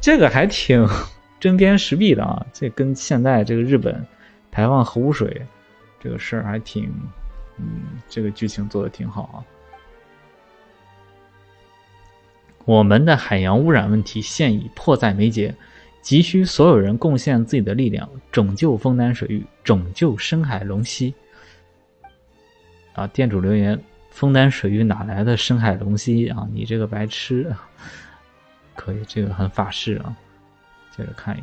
[0.01, 0.87] 这个还挺
[1.39, 2.47] 针砭时弊的啊！
[2.53, 4.05] 这跟现在这个日本
[4.51, 5.47] 排放核污水
[6.01, 6.93] 这个事儿还挺，
[7.59, 9.37] 嗯，这个剧情做的挺好啊。
[12.65, 15.55] 我们的海洋污染问题现已迫在眉睫，
[16.01, 21.15] 急需所有人贡献自己的力量，拯救枫丹水域，拯救深海龙溪。
[22.95, 23.07] 啊！
[23.09, 23.79] 店主留言：
[24.15, 26.47] 枫丹水域哪来的深海龙蜥啊？
[26.53, 27.53] 你这个白痴！
[28.77, 30.17] 可以，这个很法式啊。
[30.97, 31.43] 接着看一，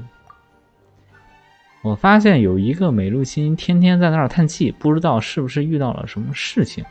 [1.83, 6.85] 我发现有一个美露心天天在那儿叹气，不知道是不是遇到了什么事情。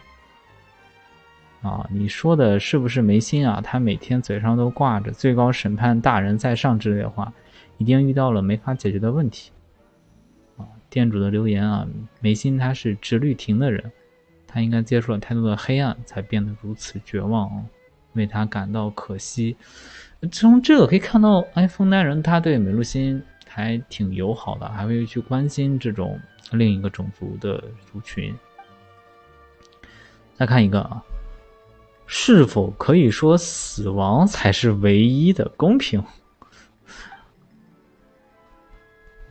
[1.62, 3.62] 啊，你说的是不是梅心啊？
[3.64, 7.32] 他每天嘴上都挂着“最高审判大人在上”之类的话。
[7.78, 9.50] 一定遇到了没法解决的问题，
[10.58, 10.68] 啊！
[10.90, 11.86] 店主的留言啊，
[12.20, 13.90] 梅心他是直律庭的人，
[14.52, 17.64] 他应该接触了太多的黑暗，才变得如此绝望，
[18.14, 19.56] 为他感到可惜。
[20.32, 26.18] 从这个可以看到，哎，枫丹人他对美露心还挺友好的，还会去关心这种
[26.50, 28.34] 另一个种族的族群。
[30.34, 31.02] 再看一个啊，
[32.06, 36.02] 是否可以说死亡才是唯一的公平？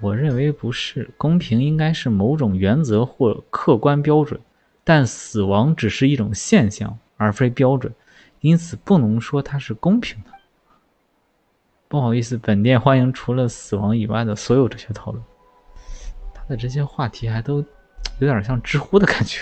[0.02, 4.40] 我认为不是，公平应该是某种原则或客观标准，
[4.90, 7.94] 但死亡只是一种现象，而非标准，
[8.40, 10.32] 因此不能说它是公平的。
[11.88, 15.24] 不好意思，本店欢迎除了死亡以外的所有哲学讨论。
[16.34, 17.64] 他的这些话题还都
[18.18, 19.42] 有点像知乎的感觉。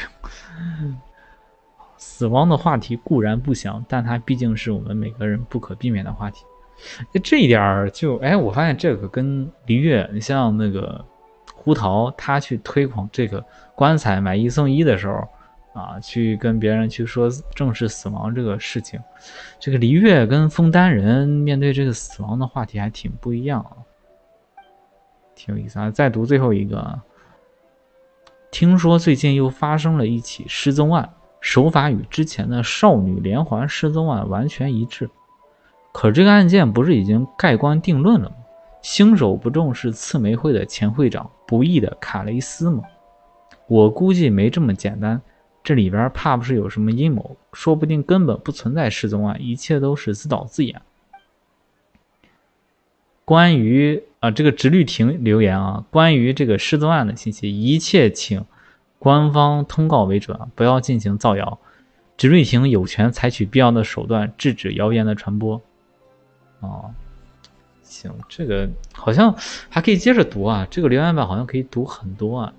[1.96, 6.44] 死亡的话题固然不详，但它毕竟是我们每个人不可避免的话题。
[7.24, 11.06] 这一点儿就哎，我发现这个跟璃月，你像那个
[11.54, 13.42] 胡桃，他去推广这个
[13.76, 15.26] 棺材买一送一的时候
[15.78, 19.00] 啊，去跟别人去说正视死亡这个事情，
[19.60, 23.78] 这个璃月跟枫丹人面对这个死亡的话题还挺不一样啊，
[25.36, 25.92] 挺有意思啊。
[25.92, 27.00] 再读最后一个，
[28.50, 31.10] 听说最近又发生了一起失踪案，
[31.40, 35.10] 手法与之前的少女连环失踪案完全一致。
[35.94, 38.36] 可这个案件不是已经盖棺定论了吗？
[38.82, 42.84] 凶手不正是刺玫会的前会长不义的卡雷斯吗？
[43.68, 45.22] 我估计没这么简单，
[45.68, 50.82] 这里边怕不是有什么阴谋，说不定根本不存在失踪案，一切都是自导自演。
[53.26, 58.46] 关于啊这个直律庭留言啊，关于这个失踪案的信息，一切请
[58.98, 61.60] 官方通告为准，不要进行造谣。
[62.16, 65.62] 直律庭有权采取必要的手段制止谣言的传播。
[66.62, 66.94] 哦，
[67.84, 69.36] 行，这个好像
[69.68, 70.66] 还可以接着读啊。
[70.72, 72.54] 这个留言板好像可以读很多啊，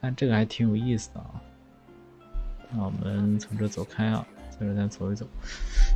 [0.00, 1.42] 但这个还挺有意思的啊。
[2.76, 4.26] 那我们从这走开啊，
[4.58, 5.26] 接着再走一走。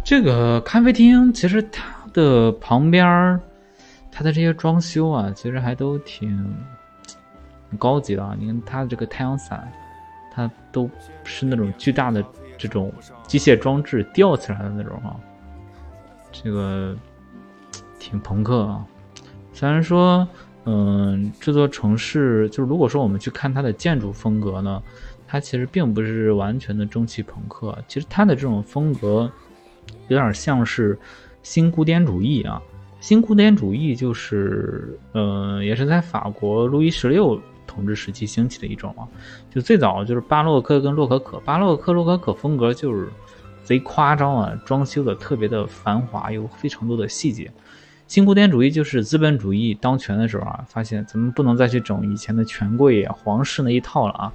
[0.04, 3.40] 这个咖啡厅其实它的旁边儿
[4.10, 6.54] 它的这些装修啊，其实还都挺
[7.78, 8.34] 高级的啊。
[8.38, 9.70] 你看它的这个太阳伞，
[10.32, 10.88] 它都
[11.24, 12.24] 是那种巨大的
[12.56, 12.92] 这种
[13.26, 15.14] 机械装置吊起来的那种啊。
[16.32, 16.96] 这个。
[18.02, 18.82] 挺朋克啊，
[19.52, 20.26] 虽然说，
[20.64, 24.82] 嗯，这座城市就是如果说我们去看它的建筑风格呢，
[25.30, 29.30] 它其实并不是完全的蒸汽朋克，其实它的这种风格
[30.08, 30.98] 有点像是
[31.44, 32.60] 新古典主义啊。
[32.98, 39.06] 新古典主义就是，嗯，也是在法国路易十六统治时期兴起的一种啊。
[39.48, 43.08] 就最早就是巴洛克跟洛可可，巴洛克洛可可风格就是
[43.62, 47.48] 贼夸张啊，装修的特别的繁华，有非常多的细节。
[48.08, 54.32] 新古典主义就是资本主义当权的时候啊，发现咱们不能再去整以前的权贵皇室那一套了啊，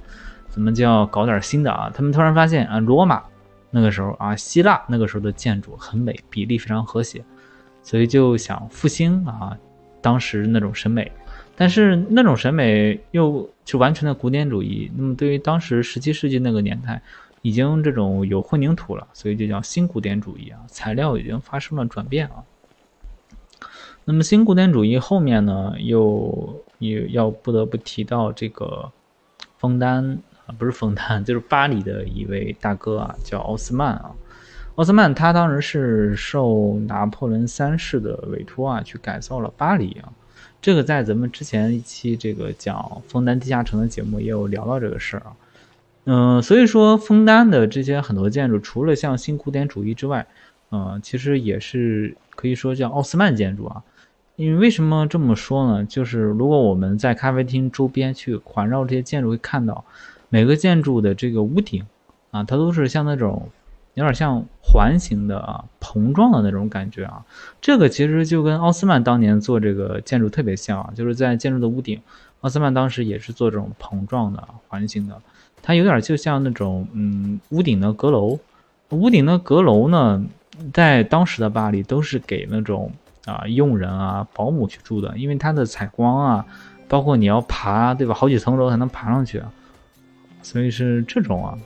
[0.56, 1.88] 咱们就要搞点新的啊。
[1.94, 3.22] 他们突然发现啊，罗马
[3.70, 7.22] 那个时候啊，希腊那个时候的建筑很美，比例非常和谐，
[7.82, 9.56] 所以就想复兴啊
[10.00, 11.12] 当时那种审美，
[11.54, 14.90] 但是那种审美又就完全的古典主义。
[14.96, 17.02] 那么对于当时十七世纪那个年代，
[17.42, 22.42] 已经这种有混凝土了，所以就叫新古典主义啊，材料已经发生了转变啊。
[24.04, 28.92] 那么新古典主义后面呢，又也要不得不提到这个
[29.58, 34.12] 枫丹，啊不是枫丹， 就是巴黎的一位大哥啊，叫奥斯曼啊。
[34.76, 40.12] 奥斯曼他当时是受拿破仑三世的委托啊，去改造了巴黎啊。
[40.60, 45.32] 这个在咱们之前一期这个讲枫丹地下城的节目也有聊到这个事儿啊。
[46.04, 50.26] 嗯，所以说枫丹的这些很多建筑，除了像新古典主义之外，
[50.70, 53.82] 嗯，其实也是可以说叫奥斯曼建筑啊。
[54.36, 55.84] 因为为什么这么说呢？
[55.86, 59.84] 就是如果我们在咖啡厅周边去环绕这些建筑，会看到
[60.28, 61.84] 每个建筑的这个屋顶
[62.30, 63.48] 啊，它都是像那种
[63.94, 67.24] 有点像环形的啊，膨胀的那种感觉啊。
[67.60, 72.00] 这个其实就跟奥斯曼当年做这个建筑特别像啊，就是在建筑的屋顶，
[72.40, 75.20] 奥斯曼当时也是做这种膨胀的环形的，
[75.62, 78.38] 它有点就像那种嗯屋顶的阁楼，
[78.90, 80.24] 屋顶的阁楼呢，
[80.72, 82.92] 在当时的巴黎都是给那种。
[83.26, 86.46] 啊佣人啊、保姆去住的，因为它的采光啊，
[86.86, 88.14] 包括你要爬，对吧？
[88.14, 89.50] 好几层楼才能爬上去啊，
[90.46, 91.58] 所以是这种啊。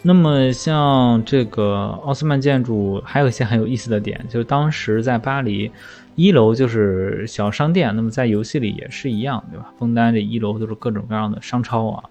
[0.00, 5.68] 那么像这个奥斯曼建筑，还有一些很有意思的点，就是当时在巴黎，
[6.14, 9.74] 一楼就是小商店，那么在游戏里也是一样，对吧？
[9.76, 12.04] 枫丹这一楼都是各种各样的商超啊，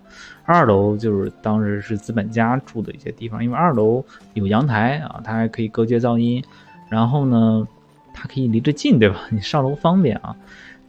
[0.43, 6.43] 二楼就是当时是资本家住的一些地方，因为二楼有阳台啊，它还可以隔绝噪音，
[6.89, 7.65] 然后呢，
[8.13, 9.21] 它可以离着近，对吧？
[9.29, 10.35] 你上楼方便啊。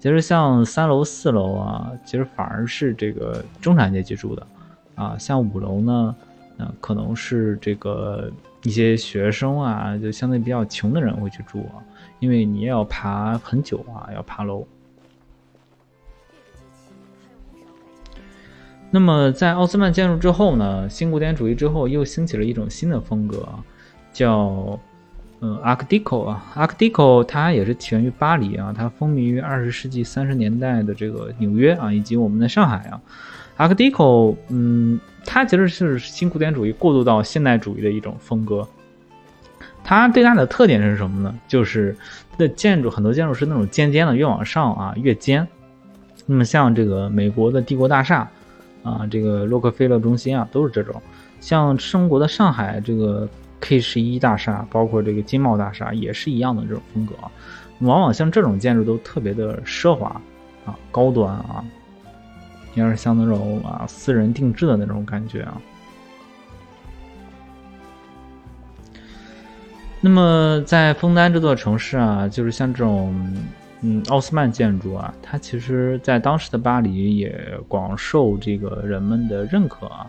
[0.00, 4.44] 其实像三楼、四楼啊，其实反而是这个中产阶级住的
[4.96, 6.16] 啊，像五楼呢。
[6.58, 8.30] 啊，可能是这个
[8.64, 11.80] 一些学生啊，就相对比较穷的人会去住啊，
[12.18, 14.66] 因为你也要爬很久啊，要爬楼。
[18.90, 23.48] 那么在奥斯曼建筑之后呢，新古典主义之后又兴起了一种新的风格，
[24.12, 24.78] 叫
[25.40, 33.00] 嗯 Art Deco 啊，Art Deco 它也是起源于巴黎啊，它风靡于二十世纪三十年代的这个纽约啊，以及我们的上海啊
[33.56, 35.00] ，Art Deco 嗯。
[35.22, 38.66] 它其实是新古典主义过渡到现代主义的一种风格。
[39.84, 41.38] 它最大的特点是什么呢？
[41.46, 41.94] 就是
[42.32, 45.46] 它的建筑很多建筑是那种尖尖的，越往上啊越尖。
[46.24, 48.26] 那么像这个美国的帝国大厦
[48.82, 51.00] 啊，这个洛克菲勒中心啊，都是这种。
[51.38, 53.28] 像中国的上海这个
[53.60, 57.14] K 十一大厦，包括这个金茂大厦，也是一样的这种风格。
[57.80, 60.08] 往往像这种建筑都特别的奢华
[60.64, 61.64] 啊，高端啊。
[62.74, 65.60] 有点像那种啊，私人定制的那种感觉啊。
[70.00, 73.12] 那么在枫丹这座城市啊，就是像这种
[73.80, 80.08] 嗯奥斯曼建筑啊，它其实在当时的巴黎也广受这个人们的认可啊。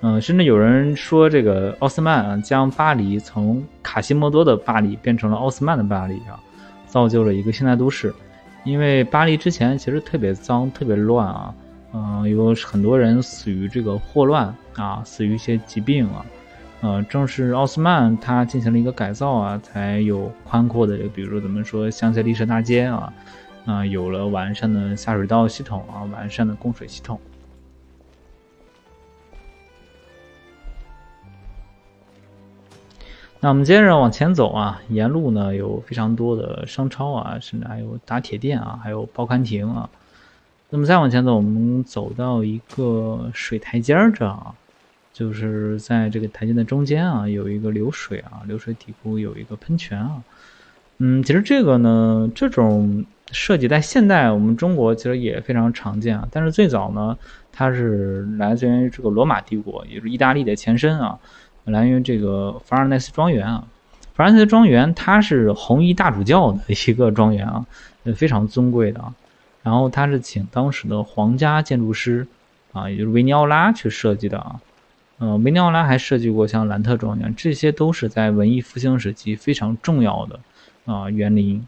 [0.00, 6.38] 嗯，甚至有人说这个奥斯曼啊，将巴黎从卡西莫多的巴黎变成了奥斯曼的巴黎啊，
[6.86, 8.14] 造就了一个现代都市。
[8.64, 11.54] 因为巴黎之前其实特别脏、特别乱啊。
[11.94, 16.24] 嗯，有很多人死于这个霍乱啊，死于一些疾病啊。
[16.80, 23.12] 呃，正是奥斯曼他进行了一个改造啊，才有宽阔的，比如说咱们说香榭丽舍大街啊，
[23.64, 27.18] 啊，有了完善的下水道系统啊，完善的供水系统。
[33.40, 39.88] 那我们接着往前走啊，沿路呢有非常多的商超啊，甚至还有打铁店啊，还有报刊亭啊。
[40.70, 44.52] 那么再往前走，我们走到一个水台阶儿这啊，
[45.12, 50.22] 就是在这个台阶的中间啊，有一个流水啊，流水底部有一个喷泉啊。
[50.98, 56.26] 嗯，其实这个呢，这种设计在现代我们中国其实也非常常见啊。
[56.32, 57.16] 但是最早呢，
[57.52, 61.18] 它是来自于这个罗马帝国，也是意大利的前身啊，
[61.64, 63.66] 来源于这个凡尔奈斯庄园啊。
[64.14, 67.66] 凡尔奈斯庄园它是红衣大主教的一个庄园啊，
[68.16, 69.14] 非常尊贵的啊。
[69.62, 72.26] 然后他是请当时的皇家建筑师，
[72.72, 74.60] 啊，也就是维尼奥拉去设计的啊，
[75.18, 80.40] 呃，维尼奥拉还设计过像兰特庄园，这些都是在文艺复兴时期非常重要的
[80.86, 81.66] 啊园林。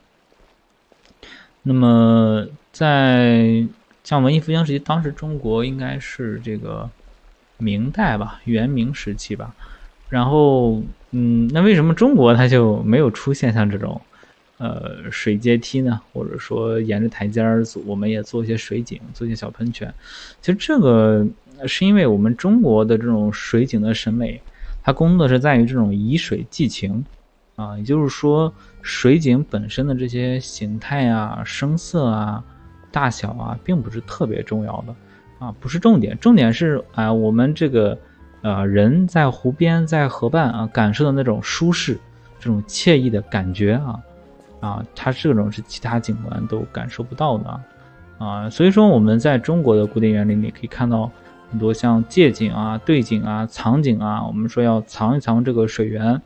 [1.63, 3.67] 那么在
[4.03, 6.89] 像文艺复兴时期，当时中国应该是这个
[7.59, 9.55] 明代吧，元明时期吧。
[10.11, 13.99] 然后，嗯，那为什么中国它就没有出现像这种？
[14.59, 19.91] 呃，水阶梯呢，或者说沿着台阶儿，我们也做一些水景，做一些小喷泉。
[20.43, 21.27] 其实这个
[21.67, 24.39] 是因为我们中国的这种水景的审美，
[24.83, 27.03] 它工作是在于这种以水寄情
[27.57, 32.45] 啊，也就是说，水景本身的这些形态啊、声色啊、
[32.93, 34.95] 大小啊，并不是特别重要的
[35.39, 37.99] 啊，不是重点，重点是啊，我们这个
[38.43, 41.99] 呃人在湖边、在河畔啊，感受的那种舒适、
[42.39, 44.01] 这种惬意的感觉啊。
[44.61, 47.61] 啊，它这种是其他景观都感受不到的，
[48.19, 51.11] 啊，所以说我们在中国的古典园林里可以看到
[51.51, 56.21] 很多像借景啊、对景啊、藏景啊，我们说要藏一藏这个水源，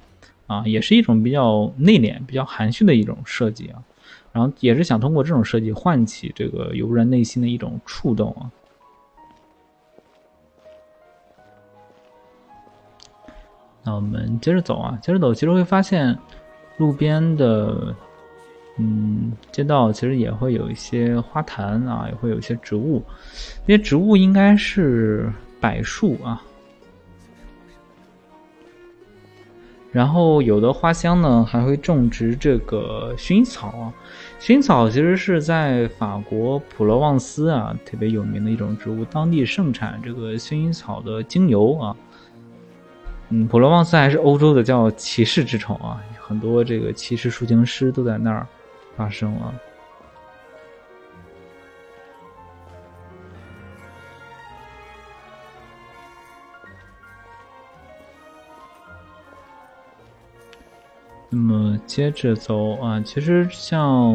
[0.49, 3.79] 啊，也是一种比较内敛、比较含蓄的一种设计啊，
[4.33, 8.51] 然后也是想通过这种设计唤起这个游人内心的一种触动啊。
[13.85, 16.19] 那我们接着走啊，接着走，其实会发现
[16.79, 17.95] 路边的。
[18.77, 23.01] 嗯，街道其实也会有一些花坛啊，也会有一些植物，
[23.65, 26.43] 这些植物应该是柏树啊。
[29.93, 33.95] 然后有的花香呢，还会种植这个薰衣草啊。
[34.41, 41.97] 薰衣草其实是在法国普罗旺斯啊特别有名的一种植物，当地盛产这个薰衣草的精油啊。
[43.31, 46.03] 嗯，普罗旺斯还是欧洲的叫骑士之城啊。
[46.21, 48.47] 很多这个骑士抒情诗都在那儿
[48.97, 49.55] 发生了。
[61.29, 64.15] 那么接着走啊，其实像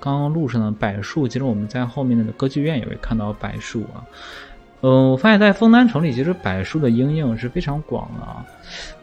[0.00, 4.02] 刚刚路上的柏树，其实我们在后面的歌剧院也会看到柏树啊。
[4.80, 8.46] 嗯，我发现，在枫丹城里，其实柏树的应用是非常广的啊。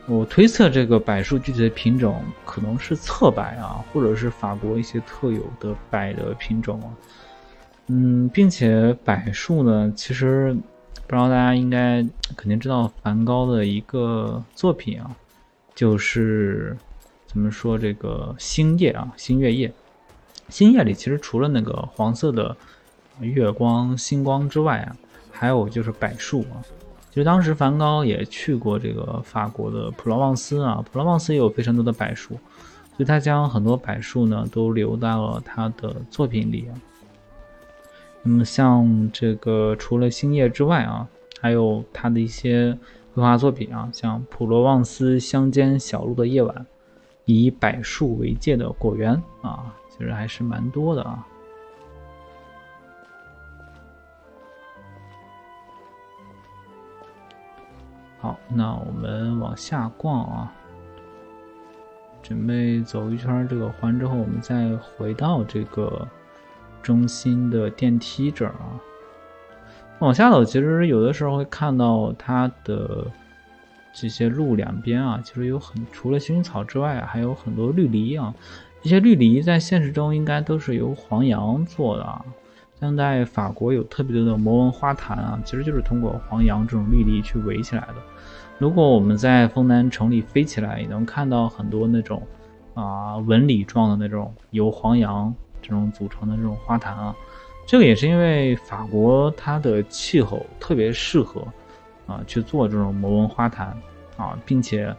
[0.07, 6.87] 我推测，这个柏树具体的品种可能是侧柏啊，或者是法国一些特有的柏的品种啊。
[7.87, 10.53] 嗯，并且柏树呢，其实
[11.07, 12.01] 不知道大家应该
[12.35, 15.11] 肯定知道梵高的一个作品啊，
[15.73, 16.77] 就是。
[17.27, 19.69] 怎么说这个星夜啊，星月夜，
[20.47, 22.55] 星夜里其实除了那个黄色的
[23.19, 24.95] 月光、星光之外啊，
[25.37, 26.63] 还有就是柏树啊。
[27.09, 32.33] 其实当时梵高也去过这个法国的普罗旺斯啊，普罗旺斯也有非常多的柏树，
[32.95, 36.73] 所以他将很多柏树呢都留在了他的作品里啊。
[38.23, 41.07] 那么像这个除了星夜之外啊，
[41.39, 42.77] 还有他的一些
[43.13, 46.65] 绘画作品啊，像普罗旺斯乡间小路的夜晚。
[47.27, 51.25] 以柏树为界的果园啊，其实还是蛮多的啊。
[58.25, 60.51] 好，那我们往下逛啊，
[62.23, 66.07] 准备走一圈这个环之后，我们再回到这个
[66.81, 68.81] 中心的电梯这儿啊。
[69.99, 73.05] 往下走，其实有的时候会看到它的。
[73.97, 78.33] 这些路两边啊，其实有很除了薰衣草之外啊，还有很多绿篱啊。
[78.81, 82.25] 这些绿篱在现实中应该都是由黄杨做的。
[82.79, 87.95] 像在法国有特别多的摩纹花坛啊，其实就是通过黄杨这种绿篱去围起来的。
[88.57, 92.21] 如果我们在枫丹城里飞起来，也能看到很多那种
[92.73, 97.15] 啊纹理状的那种由黄杨这种组成的这种花坛啊。
[97.65, 101.45] 这个也是因为法国它的气候特别适合。
[102.07, 103.75] 啊，去做这种摩纹花坛
[104.15, 104.95] 啊，并且，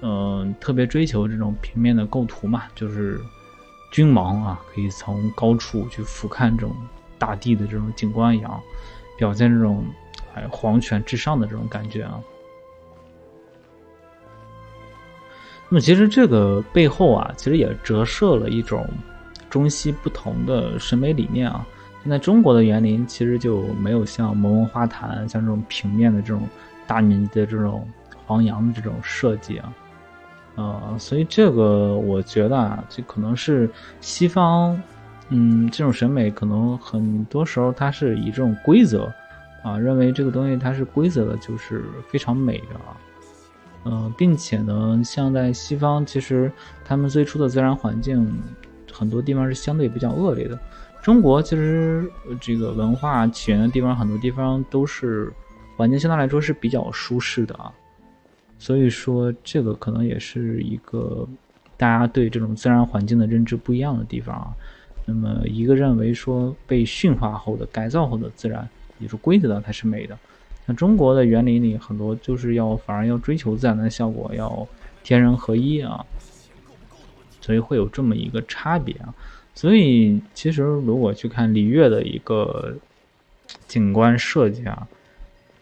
[0.00, 3.20] 嗯，特别追求这种平面的构图嘛，就是
[3.92, 6.74] 君王啊，可以从高处去俯瞰这种
[7.18, 8.60] 大地的这种景观一样，
[9.16, 9.84] 表现这种
[10.34, 12.20] 哎皇权至上的这种感觉啊。
[15.68, 18.88] 那么其实这个背后啊，其实也折射了一种
[19.50, 21.66] 中西不同的审美理念啊。
[22.02, 26.48] 现在中国的园林其实就没有像摩纹花坛、像这种平面的这种
[26.86, 27.86] 大面积的这种
[28.24, 29.74] 黄杨的这种设计啊，
[30.54, 33.68] 呃，所以这个我觉得啊，这可能是
[34.00, 34.80] 西方，
[35.30, 39.12] 嗯，这种审美可能很多时候它是以这种规则
[39.62, 42.96] 啊，认为这个东西它是规则的，就是非常美的啊，
[43.84, 46.50] 呃，并且呢，像在西方，其实
[46.84, 48.40] 他们最初的自然环境
[48.90, 50.58] 很多地方是相对比较恶劣的。
[51.02, 52.10] 中国其实
[52.40, 55.32] 这个文化起源的地方，很多地方都是
[55.76, 57.70] 环境相对来说是比较舒适的啊，
[58.58, 61.28] 所以说这个可能也是一个
[61.76, 64.48] 大家对这种自然环境的认知不一样的地方啊。
[65.10, 70.18] 那么一个认为说被驯化后的、改造后的自然，也是规则的才是美的。
[70.66, 74.68] 像中国的园林里很多就是要反而要追求自然的效果，要
[75.02, 76.04] 天人合一啊，
[77.40, 79.14] 所以会有这么一个差别啊。
[79.54, 82.76] 所以，其实如果去看璃月的一个
[83.66, 84.86] 景观设计啊，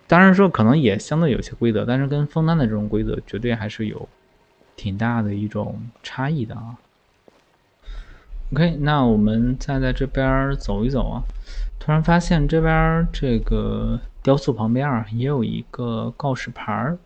[0.09, 4.09] 当然说可能也相对有些规则，但是跟枫丹的这种规则绝对还是有
[4.75, 6.77] 挺大的一种差异的啊。
[8.53, 11.23] OK，那我们再在这边走一走啊，
[11.81, 16.99] 突然发现这边这个雕塑旁边啊也有一个告示牌儿。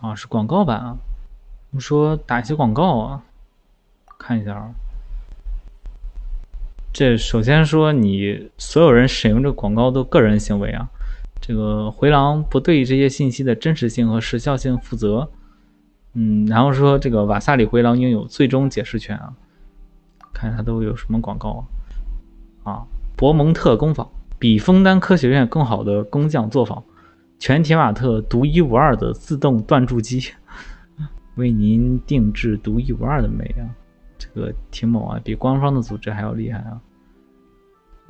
[0.00, 0.96] 啊，是广告版啊！
[1.72, 3.22] 我说打一些广告啊，
[4.18, 4.70] 看一下啊。
[6.92, 10.88] 这首先说，你所有人使用这广告都个人行为啊。
[11.42, 15.28] 这个回廊不对这些信息的真实性和时效性负责。
[16.14, 19.34] 嗯，然后说这个瓦萨里回廊拥有最终解释权啊。
[20.32, 21.66] 看它都有什么广告
[22.62, 22.72] 啊？
[22.72, 22.86] 啊，
[23.16, 26.82] 博蒙特工坊比枫丹科学院更好的工匠作坊。
[27.38, 30.22] 全铁瓦特独一无二的自动锻铸机，
[31.34, 33.66] 为您定制独一无二的美啊！
[34.16, 36.80] 这个挺猛啊，比官方的组织还要厉害啊！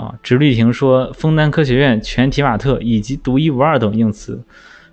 [0.03, 4.43] 啊，直立亭说，枫丹科学院全提瓦特以及独一无二等用词，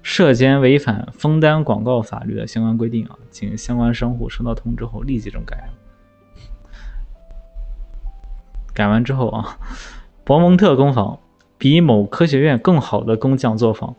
[0.04, 5.70] 涉嫌违反枫丹广告法律的相关规定啊，请相关商户收到通知后立即整改。
[8.74, 9.58] 改完之后啊，
[10.24, 11.20] 博蒙特工坊。
[11.62, 13.94] 比某科学院更好的工匠作坊，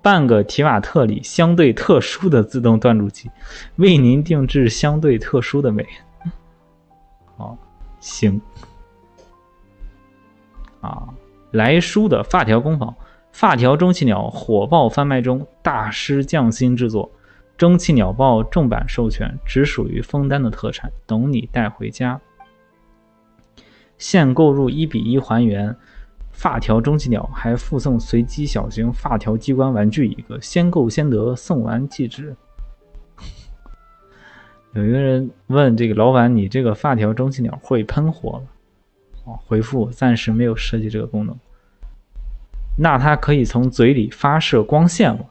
[0.00, 3.28] 半个提瓦特里相对特殊的自动锻铸机，
[3.74, 5.84] 为您定制相对特殊的美。
[7.36, 7.58] 好，
[7.98, 8.40] 行。
[10.80, 11.08] 啊，
[11.50, 12.94] 来书的发条工坊，
[13.32, 17.10] 发条蒸汽鸟火爆贩卖中，大师匠心制作，
[17.56, 22.20] 蒸汽鸟报正版授权，只属于枫丹的特产，等你带回家。
[23.98, 25.76] 现购入一比一还原。
[26.32, 32.34] 发条蒸汽鸟还附送随机小型发条机关玩具一个，先购先得，送完即止。
[34.72, 38.44] 有一个人问这个老板：“你这个发条蒸汽鸟会喷火吗？”
[39.46, 41.36] 回复：暂时没有设计这个功能。
[42.76, 45.26] 那它可以从嘴里发射光线吗？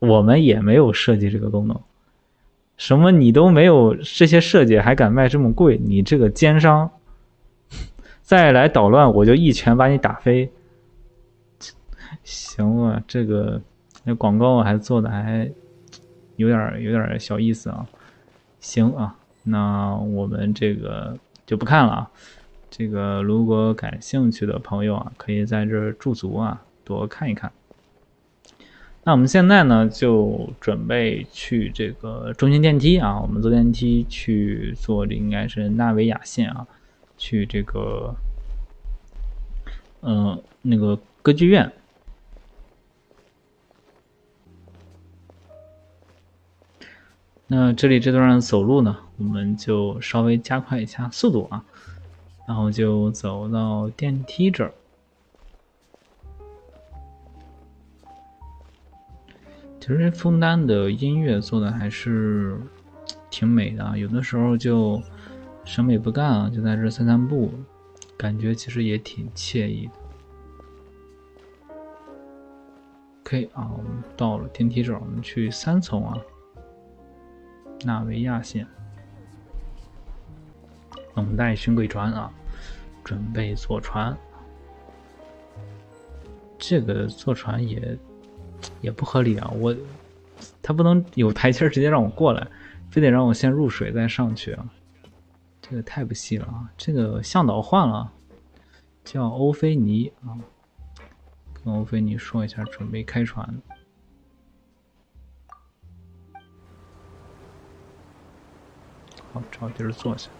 [0.00, 1.80] 我们也没有设计这个功能。
[2.76, 5.78] 什么你都没有这些设计，还敢卖这么贵？
[5.78, 6.90] 你这个奸商！
[8.22, 10.50] 再来捣乱，我就一拳把你打飞。
[12.24, 13.60] 行啊，这个
[14.02, 15.48] 那广告还做的还
[16.36, 17.86] 有点有点小意思啊。
[18.60, 21.16] 行啊，那我们这个
[21.46, 22.10] 就不看了啊。
[22.76, 27.52] 这个如果感兴趣的朋友啊，可以在这驻足啊，多看一看。
[29.04, 36.66] 那我们现在呢，就准备去这个中心电梯啊，我们坐电梯去坐，这应该是纳维亚线啊。
[37.16, 38.12] 去这个，
[40.02, 41.70] 嗯，那个歌剧院。
[47.46, 51.64] 那这里这段走路呢，我们就稍微加快一下速度啊，
[52.46, 54.72] 然后就走到电梯这儿。
[59.80, 62.58] 其实枫丹的音乐做的还是
[63.30, 65.02] 挺美的，有的时候就。
[65.66, 67.50] 什么也不干啊，就在这散散步，
[68.18, 69.92] 感觉其实也挺惬意的。
[73.22, 76.18] OK 啊，我们到了电梯这儿，我们去三层啊，
[77.86, 78.66] 纳维亚线，
[81.14, 82.30] 等待巡轨船啊，
[83.04, 84.16] 准备坐船。
[86.58, 87.98] 这个坐船也
[88.80, 89.76] 也不合理啊，我
[90.62, 92.46] 他不能有台阶直接让我过来，
[92.90, 94.68] 非得让我先入水再上去啊。
[95.60, 96.70] 这个太不细了啊！
[96.76, 98.12] 这个向导换了，
[99.02, 100.36] 叫欧菲尼啊，
[101.54, 103.62] 跟欧菲尼说一下，准备开船。
[109.32, 110.30] 好，找地儿坐下。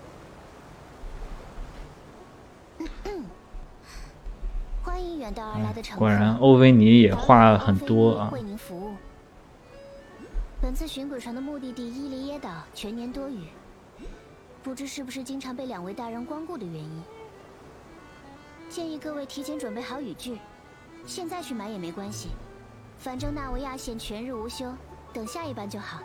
[4.82, 6.00] 欢迎远道而来的乘客。
[6.00, 8.30] 果然，欧维尼也话很多啊。
[8.32, 8.94] 为您服务。
[10.60, 13.48] 本次巡轨船的目的地伊犁耶岛全年多雨。
[14.62, 17.02] 不知是不是经常被两位大人光顾的原因，
[18.70, 20.38] 建议各位提前准备好雨具，
[21.04, 22.30] 现在去买也没关系，
[22.96, 24.72] 反正纳维亚线全日无休，
[25.12, 25.98] 等下一班就好。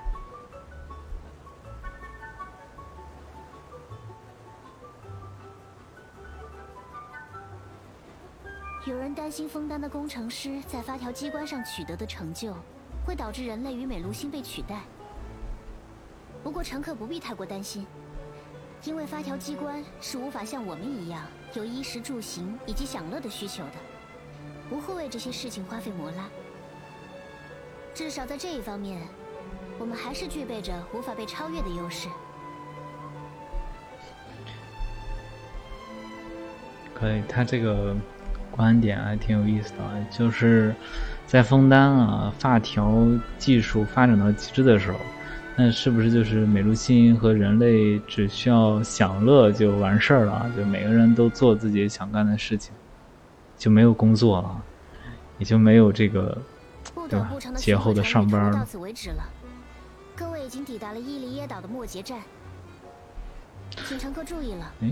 [8.86, 12.56] 有人担心枫丹的工程师在发条机关上取得的成就，
[13.06, 14.82] 会导致人类与美卢星被取代。
[16.42, 17.86] 不过乘客不必太过担心。
[18.86, 23.74] 因为发条机关是无法像我们一样有衣食住行以及享乐的需求的，
[24.70, 26.30] 不会为这些事情花费摩拉。
[27.94, 29.06] 至少在这一方面，
[29.78, 32.08] 我们还是具备着无法被超越的优势。
[36.96, 37.94] 可以，他这个
[38.52, 40.74] 观点还挺有意思的，就是
[41.26, 44.97] 在枫丹啊，发条技术发展到极致的时候。
[45.62, 50.50] 那是不是就是美卢星和人类只需要享乐就完事儿了？
[50.56, 52.74] 就每个人都做自己想干的事情，
[53.58, 54.64] 就没有工作了，
[55.38, 56.38] 也就没有这个
[57.10, 57.30] 对吧？
[57.58, 59.24] 节后的上班到此为止了。
[60.16, 62.20] 各位已经抵达了伊犁耶岛的末节站，
[63.86, 64.72] 请乘客注意了。
[64.82, 64.89] 哎，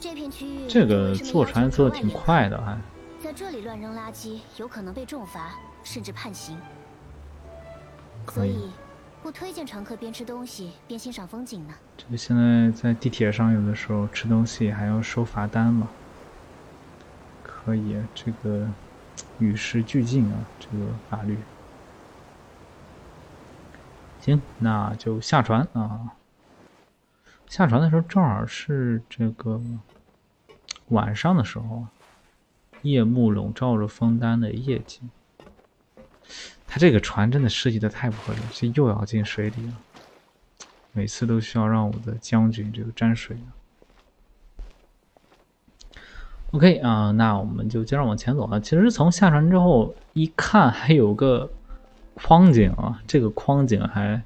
[0.00, 2.78] 这片区域这个坐船坐的挺快的，还
[3.20, 6.56] 在这里乱扔垃圾，有可能被重罚甚至判刑。
[8.24, 8.70] 可以。
[9.20, 11.74] 不推荐乘客边吃东西边欣赏风景呢。
[11.96, 15.88] 这个现在在地铁上，有的时候吃东西还要收罚单嘛。
[17.42, 18.68] 可以，这个
[19.40, 21.36] 与时俱进啊，这个法律。
[24.20, 26.12] 行，那就下船啊。
[27.48, 29.60] 下船的时候正好是这个
[30.88, 31.86] 晚上的时候，
[32.82, 35.08] 夜幕笼罩着枫丹的夜景。
[36.66, 39.72] 他这个船真的设计的太不合理，这又要进水里了，
[40.92, 43.38] 每次都需要让我的将军这个沾水。
[46.50, 48.60] OK 啊，那我们就接着往前走啊。
[48.60, 51.50] 其实从下船之后一看，还有个
[52.14, 54.22] 框景啊，这个框景还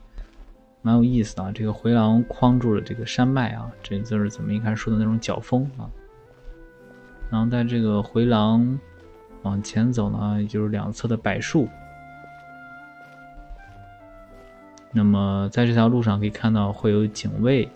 [0.83, 1.51] 蛮有意思的啊。
[1.55, 5.89] 这个回廊框住了这个山脉啊，这就是咱们一开始说的那种角峰啊。
[7.31, 8.79] 然后在这个回廊
[9.43, 11.69] 往前走呢，也就是两侧的柏树。
[14.93, 17.67] 那么在这条路上可以看到会有警卫，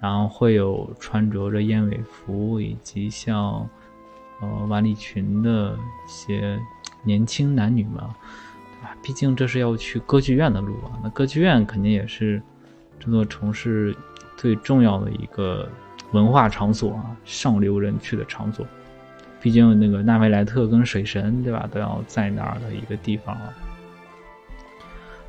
[0.00, 3.68] 然后会有穿着着燕尾服以及像。
[4.38, 6.60] 呃，晚礼裙的一些
[7.02, 8.04] 年轻男女们，
[8.86, 8.96] 吧？
[9.02, 10.98] 毕竟这是要去歌剧院的路啊。
[11.02, 12.40] 那歌剧院肯定也是
[13.00, 13.94] 这座城市
[14.36, 15.68] 最重要的一个
[16.12, 18.66] 文化场所啊，上流人去的场所。
[19.40, 23.52] 毕竟那个纳维莱特跟水神，对吧，都要在那儿的一个地方啊。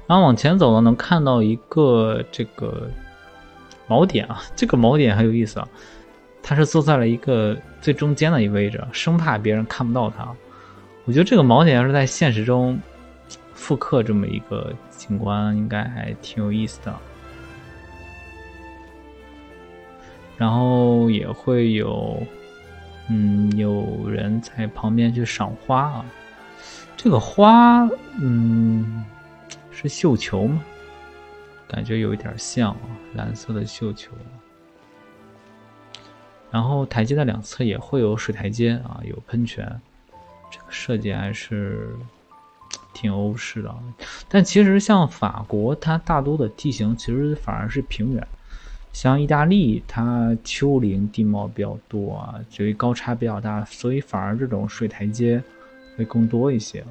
[0.08, 2.90] 然后往前走呢，能看到一个这个
[3.88, 5.68] 锚点啊，这个锚点很有意思啊。
[6.42, 10.26] 他是坐在了一个最中间的一个位置，生怕别人看不到他。
[11.04, 12.80] 我觉得这个锚点要是在现实中
[13.58, 16.96] 复刻这么一个景观，应该还挺有意思的。
[20.38, 22.22] 然后也会有，
[23.10, 26.06] 嗯，有人在旁边去赏花啊。
[26.96, 27.90] 这个花，
[28.22, 29.04] 嗯，
[29.72, 30.64] 是绣球吗？
[31.68, 32.80] 感觉有一点像啊，
[33.16, 34.12] 蓝色的绣球。
[36.52, 39.66] 然后台阶的两侧也会有水台阶啊，有喷泉，
[40.52, 41.94] 这个设计还是
[43.00, 43.74] 挺欧式的。
[44.28, 48.28] 但其实像法国，它大多的地形其实反而是平原，
[48.92, 55.42] 像意大利，它丘陵地貌比较多啊，所以高差比较大，所以反而这种水台阶
[55.96, 56.84] 会更多一些。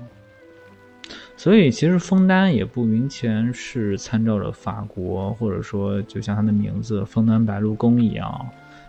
[1.37, 8.47] 所以其实枫丹也不完全是参照着法国，或者说就像它的名字“枫丹白露宫”一样。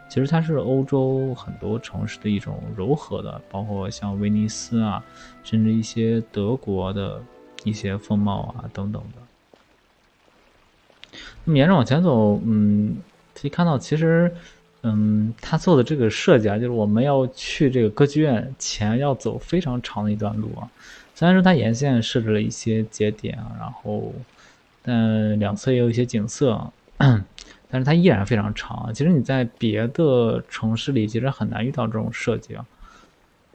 [0.10, 5.04] 其实它是欧洲很多城市的一种柔和的，包括像威尼斯啊，
[5.44, 7.22] 甚至一些德国的
[7.64, 11.20] 一些风貌啊等等的。
[11.44, 12.98] 那么沿着往前走，嗯，
[13.34, 14.34] 可以看到，其实，
[14.84, 20.70] 嗯，他做的这个设计啊，就是我们要去这个歌剧院前要走非常长的一段路啊。
[21.16, 24.14] 虽然说它沿线设置了一些节点啊，然后，
[24.84, 26.72] 但两侧也有一些景色。
[27.70, 28.90] 但是它依然非常长。
[28.94, 32.66] 其实你在别的城市里，其实很难遇到这种设计啊。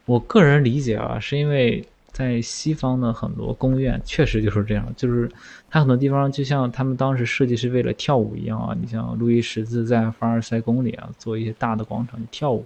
[0.05, 5.31] 我个人理解啊，是因为在西方的很多宫苑确实就是这样，就是
[5.69, 8.75] 它很多地方就像他们当时设计是为了跳舞一样啊。
[8.79, 12.65] 你像路易十四在凡尔赛宫里啊，做一些大的广场跳舞，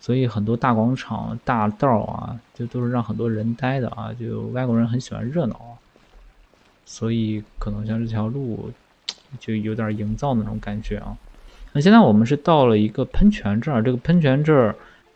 [0.00, 4.12] 所以很多大广场、大道啊，就都是让很多人待的啊。
[4.18, 5.78] 就外国人很喜欢热闹啊，
[6.84, 8.72] 所以可能像这条路。
[9.38, 11.16] 就有点营造那种感觉啊。
[11.72, 14.74] 那现在我们是到了一个喷泉这儿，这个喷泉这儿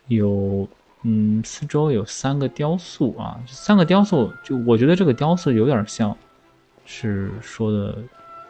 [0.09, 0.69] 有，
[1.03, 3.41] 嗯，四周有三个雕塑啊。
[3.47, 6.17] 三个雕塑，就我觉得这个雕塑有点像，
[6.85, 7.97] 是说的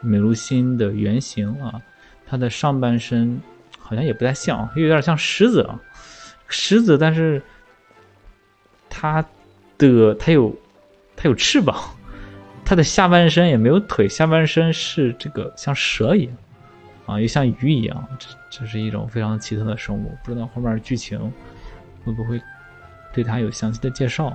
[0.01, 1.81] 美露心的原型啊。
[2.27, 3.39] 它的上半身
[3.79, 5.79] 好像也不太像，又有点像狮子啊，
[6.47, 7.41] 狮子，但是
[8.89, 9.25] 它
[9.77, 10.55] 的它有
[11.15, 11.77] 它有翅膀。
[12.71, 16.33] 它的下半身也没有腿，下半身是这个像蛇一样，
[17.05, 20.17] 啊，又像鱼一样，这这是一种非常奇特的生物。
[20.23, 21.19] 不知道后面剧情
[22.05, 22.41] 会不会
[23.11, 24.33] 对它有详细的介绍？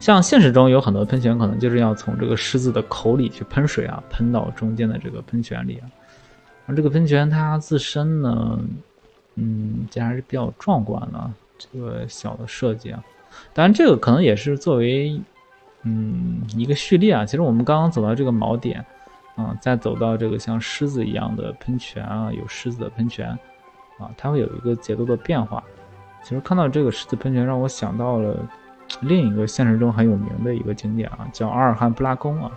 [0.00, 5.88] 像现实中有很多喷泉，可能就是要从这个狮子的口里去喷水啊，喷到中间的这个喷泉里啊。
[6.66, 8.60] 而这个喷泉它自身呢，
[9.36, 13.02] 嗯，这还是比较壮观的，这个小的设计啊。
[13.54, 15.18] 当然，这个可能也是作为。
[15.84, 18.84] 嗯，一个序列啊，其实我们刚刚走到这个锚点，
[19.34, 23.28] 啊，再走到这个像狮子一样的喷泉啊，有狮子的喷泉，
[23.98, 25.62] 啊，它会有一个节奏的变化。
[26.22, 28.36] 其实看到这个狮子喷泉，让我想到了
[29.00, 32.50] 另一个现实中很有名的一个景点啊，叫阿尔罕布拉宫啊。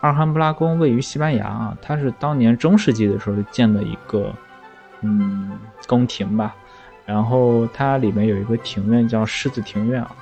[0.00, 4.32] 阿尔罕布拉宫位于西班牙啊，它是当年中世纪的时候建的一个
[5.00, 5.58] 嗯
[5.88, 6.54] 宫廷吧，
[7.04, 10.14] 然后它里面有一个庭院叫狮子庭院啊。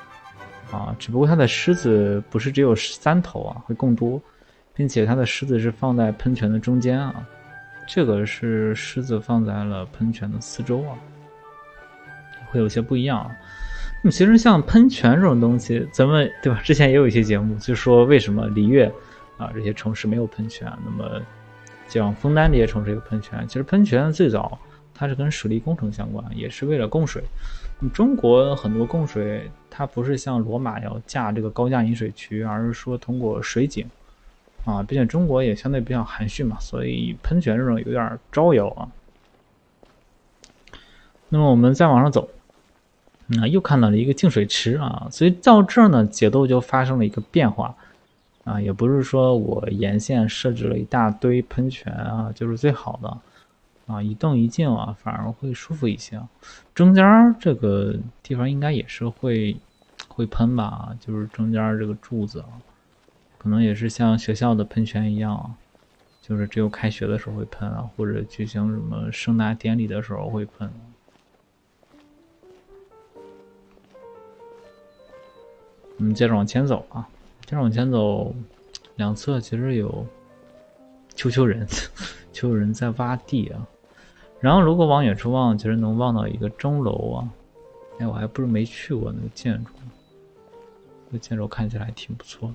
[0.70, 4.20] 啊，只不过它的狮子不是只有三头啊，会更多，
[4.74, 7.26] 并且它的狮子是放在喷泉的中间啊，
[7.86, 10.98] 这个是狮子放在了喷泉的四周啊，
[12.50, 13.30] 会有些不一样啊。
[14.02, 16.60] 那么其实像喷泉这种东西，咱们对吧？
[16.62, 18.92] 之前也有一些节目就说为什么里约
[19.38, 21.22] 啊这些城市没有喷泉，那么
[21.88, 24.58] 像枫丹这些城市有喷泉，其实喷泉最早
[24.92, 27.22] 它是跟水利工程相关，也是为了供水。
[27.92, 33.86] 中国很多供水，它不是像罗马要架这个高架引水渠，而是说通过水井，
[34.64, 38.88] 啊，并且中国也相对比较含蓄嘛，所以喷泉这种有点招摇啊。
[41.28, 42.30] 那么我们再往上走，
[43.38, 47.76] 啊，又看到了一个净水池啊，所以到这儿呢，节奏就发生了一个变化
[48.44, 53.18] 啊，也不是说我沿线设置了一大堆喷泉啊，就是最好的
[53.87, 56.20] 啊，一动一静啊，反而会舒服一些。
[56.74, 59.57] 中间这个地方应该也是会
[60.09, 62.49] 会喷吧，就是中间这个柱子啊，
[63.39, 65.55] 可能也是像学校的喷泉一样，
[66.20, 70.68] 就是只有开学的时候会喷啊，或者举行什么盛大典礼的时候会喷。
[75.99, 77.09] 我们接着往前走啊，
[77.47, 78.34] 接着往前走，
[78.97, 80.05] 两侧其实有
[81.14, 81.64] 丘丘人，
[82.34, 83.66] 丘丘人在挖地啊。
[84.41, 87.28] 然后如果往远处望，其实能望到一个钟楼啊。
[87.99, 89.72] 哎，我还不是没去过那个建筑，
[91.07, 92.55] 那个建筑看起来挺不错的。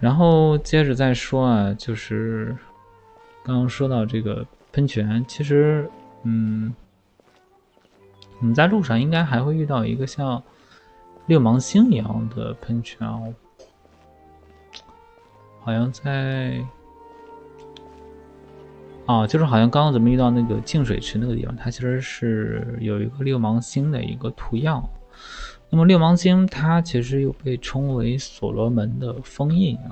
[0.00, 2.56] 然后接着再说啊，就是
[3.42, 5.88] 刚刚说到这个喷泉，其实。
[6.28, 6.74] 嗯，
[8.40, 10.42] 你在路上应该还会遇到一个像
[11.26, 13.32] 六芒星一样的喷泉哦，
[15.66, 16.64] 好像在
[19.04, 24.80] 啊，就是好像刚刚咱们遇到那个净水池那个地方，它其实是有一个六芒星的一个图样。
[25.68, 29.90] 那么六芒星它其实又被称为所罗门的封印啊。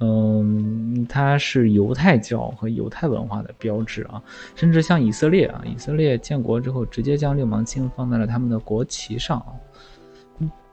[0.00, 4.20] 嗯，它是犹太教和犹太文化的标志啊，
[4.56, 9.54] 甚至像以色列啊，以色列建国之后，直接将六芒星放在了他们的国旗上啊。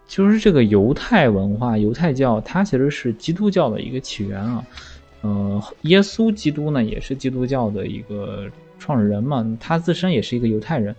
[0.07, 4.65] 就是这个犹太文化、犹太教，它其实是基督教的一个起源啊。
[5.21, 8.45] 呃，耶稣基督呢，也是基督教的一个
[8.79, 10.95] 创始人嘛，他自身也是一个犹太人。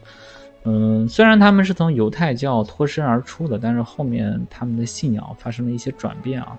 [0.65, 6.59] 嗯，虽然他们是从犹太教脱身而出的，但是后面他们的信仰发生了一些转变啊。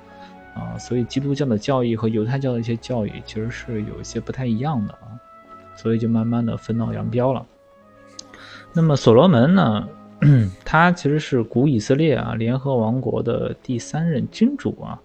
[0.56, 5.14] 啊，所以基督教的教义和犹太教的一些教义其实是有一些不太一样的啊，
[5.76, 7.46] 所以就慢慢的分道扬镳了。
[8.74, 9.88] 那么所罗门呢，
[10.66, 15.00] 他其实是古以色列啊联合王国的第三任君主啊，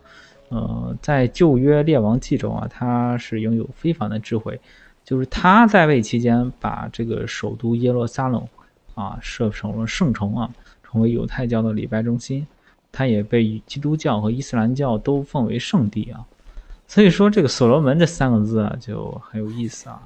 [0.48, 4.60] 呃，在旧约列王记中啊，他是拥有非凡的智慧，
[5.04, 8.46] 就是他在位期间把这个首都耶路撒冷
[8.94, 10.50] 啊设成了圣城啊，
[10.82, 12.46] 成为犹太教的礼拜中心。
[12.96, 16.24] 他也被基督教和伊斯兰教都奉为圣地啊，
[16.86, 20.00] 所以说这个所罗门这三个字啊就很有意思啊，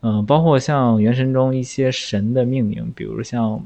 [0.00, 3.62] 嗯，包括像原神中一些神的命名，比如像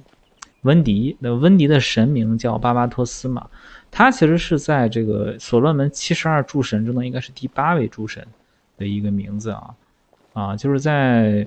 [0.67, 3.49] 温迪，那温迪的神名叫巴巴托斯嘛，
[3.91, 8.27] 他其实是在这个所罗门七十二诸神中的应该是第八位诸神
[8.77, 9.75] 的一个名字啊，
[10.35, 11.47] 啊，就是在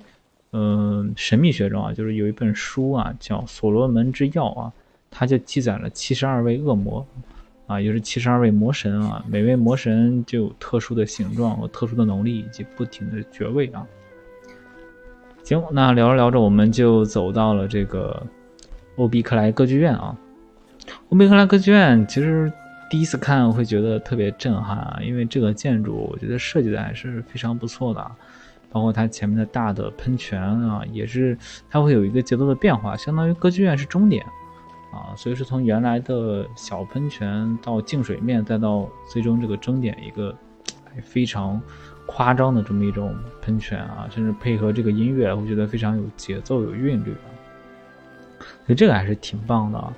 [0.53, 4.73] 嗯神秘学中啊，就是有一本书啊叫《所罗门之钥》啊。
[5.11, 7.03] 它就记载了七十二位恶魔，
[7.65, 9.25] 啊，也是七十二位魔神啊。
[9.27, 13.83] 每位魔神就有特殊的形状和特殊的能力，以及不停的爵位啊。
[15.43, 18.21] 行，那聊着聊着，我们就走到了这个
[18.99, 20.15] 欧比克莱歌剧院啊。
[21.09, 22.51] 欧比克莱歌剧院其实
[22.89, 28.11] 第一次看会觉得特别震撼啊，因为这个建筑我觉得设计的还是非常不错的，
[28.69, 31.37] 包括它前面的大的喷泉啊，也是
[31.69, 34.23] 它会有一个节奏的变化，相当于歌剧院是终点。
[34.91, 40.35] 啊，所以是从原来的小喷泉到净水面，再到最终这个终点一个
[41.03, 41.61] 非常
[42.07, 47.29] 夸张的这么一种喷泉啊，甚至配合这个音乐，我觉得非常有节奏、有韵律啊。
[48.65, 49.93] 所以这个还是挺棒的，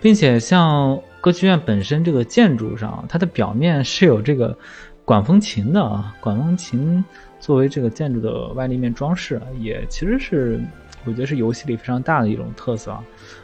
[0.00, 4.56] 并且像歌剧院本身这个建筑上，它的表面是有这个
[5.04, 7.04] 管风琴的啊，管风琴
[7.38, 10.60] 作为这个建筑的外立面装饰，也其实是。
[11.06, 12.94] 我觉得是游戏里非常大的一种特色！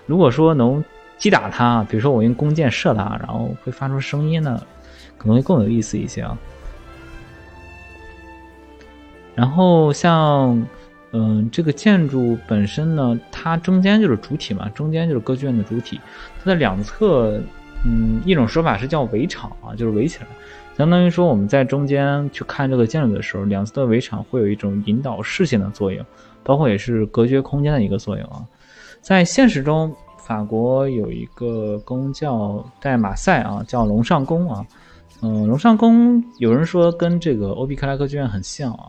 [0.04, 0.84] 如果说能
[1.16, 4.62] 击打它，比如说我用弓箭射它，然后会发出声音呢，
[5.16, 6.36] 可能会更有意思一些啊。
[9.34, 10.62] 然后像，
[11.12, 16.00] 嗯，这个建筑本身呢，它中间就是主体嘛，中间就是歌剧院的主体，
[16.38, 17.40] 它的两侧，
[17.84, 20.26] 嗯，一种说法是叫围场啊，就是围起来，
[20.76, 26.04] 相当于说我们在中间去看这个建筑的时候，两侧的围场会有一种引导视线的作用。
[26.42, 28.46] 包括也是隔绝空间的一个作用啊，
[29.00, 34.64] 在现实中，法国有一个宫叫在马赛啊，叫龙上宫啊，
[35.22, 38.86] 嗯，龙上宫有人说跟这个欧比克莱歌剧院很像啊，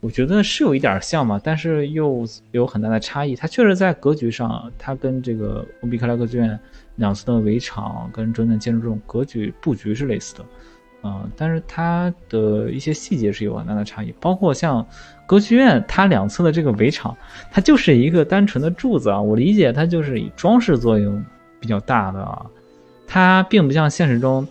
[0.00, 3.34] 我觉得是有一点像嘛，但是又有很大的差异。
[3.34, 6.58] 它确实在格局上，它跟这个欧比克莱歌剧院
[6.96, 10.44] 两侧的围场跟中间建筑这种格局布局是类似的。
[11.00, 14.84] 啊，但是它的一些细节是有很大的差异，包括像
[15.26, 17.16] 歌剧院，它两侧的这个围场，
[17.52, 19.20] 它就是一个单纯的柱子啊。
[19.20, 21.24] 我理解它就是以装饰作用
[21.60, 22.44] 比较大的啊，
[23.06, 24.46] 它并不像现实中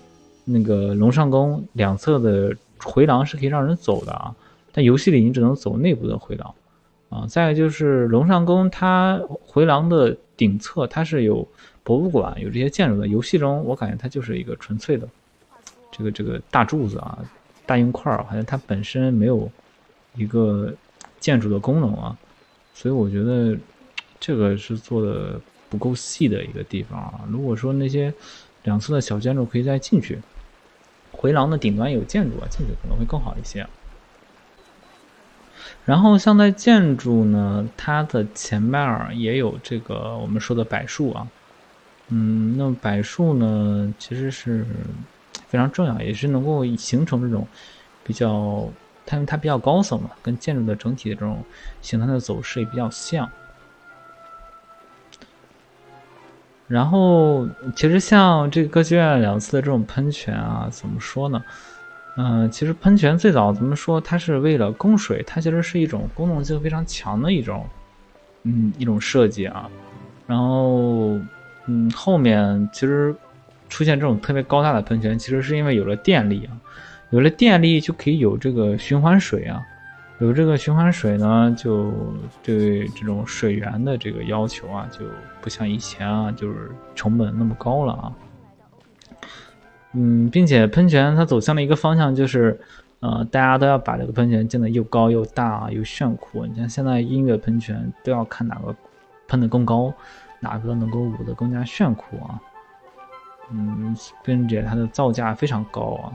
[0.46, 4.34] 那个龙上宫两侧的回廊是可以让人走的啊，
[4.78, 6.54] 但游戏里你只能走内部的回廊
[7.10, 7.26] 啊。
[7.28, 11.48] 再就是龙上宫，它回廊的顶侧它是有
[11.84, 13.08] 博物馆、有这些建筑的。
[13.08, 15.10] 游戏中我感觉它就是一个纯粹的
[15.92, 17.18] 这个这个大柱子啊、
[17.66, 19.52] 大硬块儿，好像它本身没有
[20.16, 20.72] 一个
[21.20, 22.16] 建筑的功能啊。
[22.76, 23.58] 所以我觉得
[24.20, 27.22] 这个是做的不够细的一个地方啊。
[27.28, 28.14] 如果说那些
[28.62, 30.20] 两侧的小建筑可以再进去，
[31.12, 33.66] 回廊的顶端有建筑啊，进去可能会更好一些。
[35.88, 41.26] 然后像在建筑呢，它的前面儿也有这个我们说的柏树啊，
[42.10, 44.66] 嗯，那么柏树呢其实是
[45.48, 47.48] 非常重要，也是能够形成这种
[48.04, 48.70] 比较。
[49.10, 51.42] 它它比较高耸嘛，跟建筑的整体的这种
[51.82, 53.30] 形态的走势也比较像。
[56.68, 61.42] 然后，其实像这个歌剧院两次的这种喷泉啊，怎么说呢？
[62.20, 64.02] 嗯，其实喷泉最早怎么说？
[64.02, 67.64] 它是为了供水，它其实是一种功能性非常强的一种，
[68.42, 69.70] 嗯，一种设计啊。
[70.26, 71.20] 然后，
[71.68, 73.16] 嗯，后面其实
[73.70, 76.58] 出现这种特别高大的喷泉，其实是因为有了电力啊。
[77.12, 79.62] 有了电力就可以有这个循环水啊，
[80.20, 81.94] 有这个循环水呢，就
[82.44, 85.06] 对这种水源的这个要求啊，就
[85.40, 88.12] 不像以前啊，就是成本那么高了啊。
[90.00, 92.60] 嗯，并且喷泉它走向了一个方向，就是
[93.00, 96.46] 呃，大家都要把这个喷泉建得又高又大又炫酷。
[96.46, 98.76] 你像现在音乐喷泉都要看哪个
[99.28, 99.92] 喷得更高，
[100.40, 102.40] 哪个能够舞得更加炫酷啊。
[103.50, 106.14] 嗯，并且它的造价非常高啊。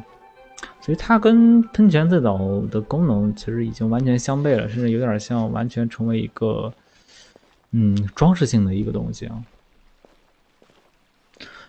[0.81, 2.39] 所以它跟喷泉最早
[2.71, 6.73] 的功能其实已经完全相悖了，甚至有点像完全成为一个，
[7.73, 9.43] 嗯，装饰性的一个东西啊。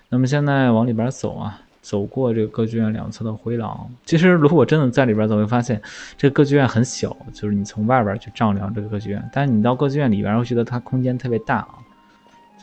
[0.09, 5.79] 那么现在往里边走啊，走过这个歌剧院两侧的回廊，其实如果真的在里边走，会发现
[6.17, 11.75] 这个歌剧院很小，就是你从外边去丈量这个歌剧院，但是你到歌剧院里边会觉得它空间特别大啊。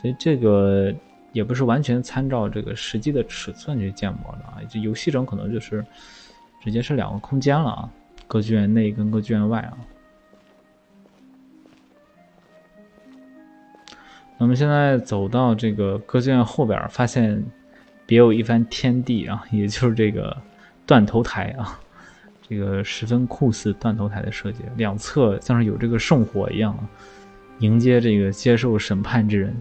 [0.01, 0.93] 所以这个
[1.31, 5.85] 也不是完全参照这个实际的尺寸去建模的啊，这游戏中可能就是。
[6.63, 7.89] 直接是两个空间了啊，
[8.27, 9.73] 歌剧院内跟歌剧院外啊。
[14.37, 17.43] 那么现在走到这个歌剧院后边，发现
[18.05, 20.35] 别有一番天地啊，也就是这个
[20.85, 21.79] 断头台啊，
[22.47, 26.83] 这个十分酷似断头台的设计，两侧像是有这个圣火一样，啊
[27.59, 29.55] 迎接这个接受审判之人。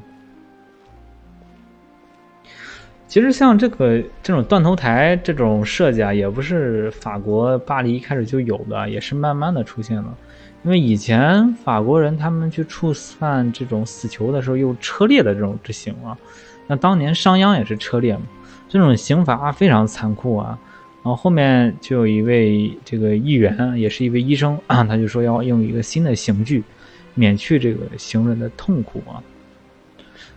[3.07, 10.16] 其实像这个这种断头台这种设计啊，也不是法国巴黎一开始就有的，也是慢慢的出现了。
[10.62, 16.16] 因为以前法国人他们去处犯这种死囚的时候，用车裂的这种执行啊。
[16.71, 18.23] 那当年商鞅也是车裂嘛，
[18.68, 20.57] 这种刑罚非常残酷啊。
[21.03, 26.62] 然后后面就有一位这个议员，也是一位医生啊，他就说要用一个新的刑具，
[27.14, 29.18] 免去这个行人的痛苦啊。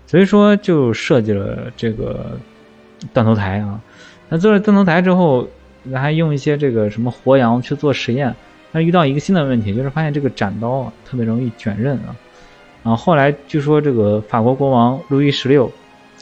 [0.07, 2.37] 所以说就设计了这个。
[3.11, 3.81] 断头台啊，
[4.29, 5.45] 那做了断头台之后，
[5.91, 8.33] 咱还用一些这个什么活羊去做实验，
[8.71, 12.15] 他遇到一个新的问题，就是发现这个斩刀啊特别容易卷刃啊。
[12.81, 15.69] 然后后来据说这个法国国王路易十六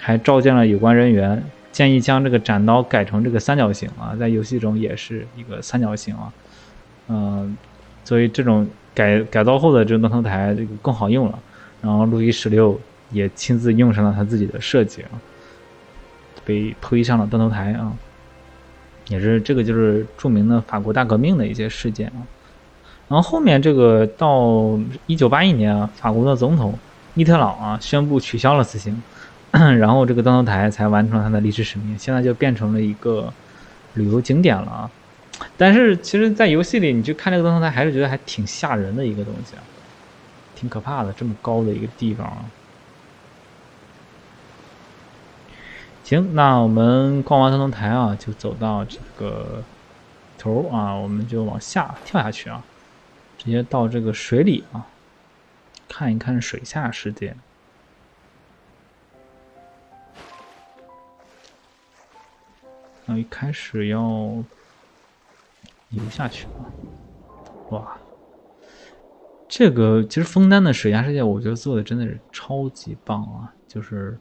[0.03, 6.33] 还召见了有关人员，建议将这个斩刀改成这个三角形啊，在游戏中也是一个三角形啊。
[7.07, 7.55] 嗯，
[8.03, 11.37] 所以这种改改造后的这个断头台这个更好用了。
[11.81, 12.79] 然后路易十六
[13.11, 15.21] 也亲自用上了他自己的设计啊。
[16.43, 17.93] 被推上了断头台啊，
[19.07, 22.25] 也是这个就是著名的法国大革命的一些事件啊。
[23.07, 26.73] 然后后面这个到一九八一年啊，法国的总统
[27.13, 28.99] 密特朗啊宣布取消了死刑，
[29.79, 33.31] 然后这个断头台才完成了它的历史使命，现在就变成了一个
[33.95, 34.91] 旅游景点了啊。
[35.57, 39.63] 但是其实，在游戏里你去看这个断头台，还是觉得还挺吓人的一个东西啊，
[40.55, 42.45] 挺可怕的，这么高的一个地方啊。
[46.03, 49.63] 行，那我们逛完断头台啊，就走到这个
[50.37, 52.63] 头啊，我们就往下跳下去啊，
[53.37, 54.85] 直接到这个水里啊，
[55.89, 57.35] 看一看水下世界。
[63.17, 64.43] 一开始要
[65.89, 66.65] 游下去啊，
[67.69, 67.97] 哇，
[69.47, 74.17] 这个其实枫丹的水下世界，我觉得做的真的是超级棒啊，就是。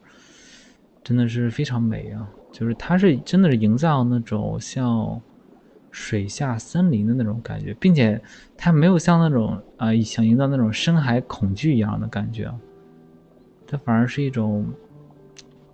[1.03, 2.29] 真的是非常美啊！
[2.51, 5.19] 就是它是真的是营造那种像
[5.89, 8.21] 水下森林的那种感觉，并且
[8.55, 12.53] 它没有像那种啊想营造那种深海恐惧一样的感觉，
[13.65, 14.71] 它反而是一种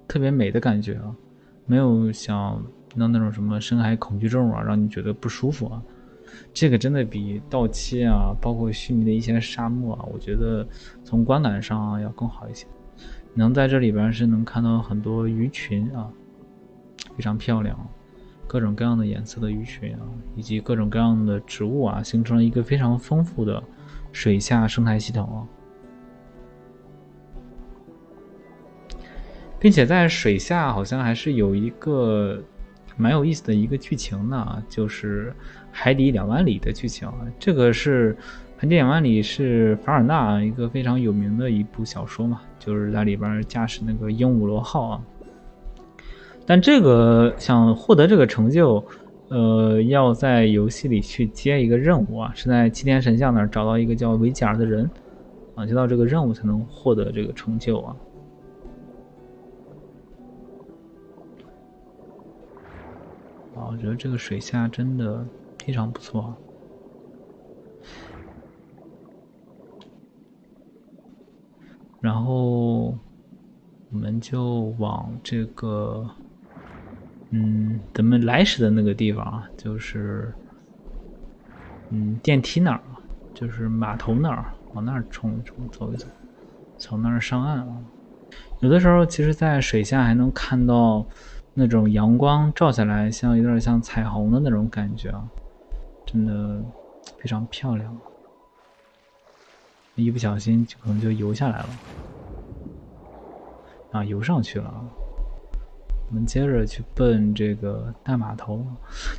[0.08, 1.14] 特别美的感觉啊，
[1.66, 2.66] 没有想
[2.98, 5.82] 那那种什么深海恐惧症啊，让你觉得不舒服啊。
[6.54, 10.68] 这个真的比盗切啊，包括虚拟的一些沙漠啊，我觉得
[11.04, 12.66] 从观感上啊要更好一些。
[13.34, 16.12] 能在这里边是能看到很多鱼群啊，
[17.16, 17.78] 非常漂亮，
[18.48, 20.02] 各种各样的颜色的鱼群啊，
[20.36, 23.64] 以及各种各样的植物啊，形成了一个非常丰富的
[24.12, 25.40] 水下生态系统啊。
[29.60, 32.44] 并且在水下好像还是有一个
[32.98, 35.30] 蛮有意思的一个剧情呢，就是
[35.72, 37.08] 《海底两万里》的剧情。
[37.40, 38.14] 这个是
[38.58, 45.02] 《海底两万里》是凡尔纳一个非常有名的一部小说嘛，就是在里边驾驶那个鹦鹉螺号啊。
[46.46, 48.84] 但这个想获得这个成就，
[49.30, 54.90] 呃，要在游戏里去接一个任务啊，是在七天神像那儿找到一个叫维吉尔的人
[55.56, 57.96] 啊，接到这个任务才能获得这个成就啊。
[63.66, 65.28] 我觉得这个水下真的
[65.60, 66.36] 非常不错，
[72.00, 72.98] 然后
[73.90, 76.10] 我们就往这个，
[77.32, 80.34] 嗯，咱们来时的那个地方啊，就是
[81.90, 83.02] 嗯电梯那儿啊，
[83.34, 86.08] 就是码头那儿，往那儿冲一冲，走一走，
[86.78, 87.84] 从那儿上岸啊。
[88.60, 91.08] 有的时候，其实，在水下还能看到。
[91.60, 95.28] 那种阳光照下来，像有点像彩虹的那种感觉啊，
[96.06, 96.64] 真的
[97.18, 97.98] 非常漂亮。
[99.96, 101.70] 一不小心就可能就游下来了，
[103.92, 104.72] 啊，游上去了。
[106.10, 108.64] 我们接着去奔这个大码头。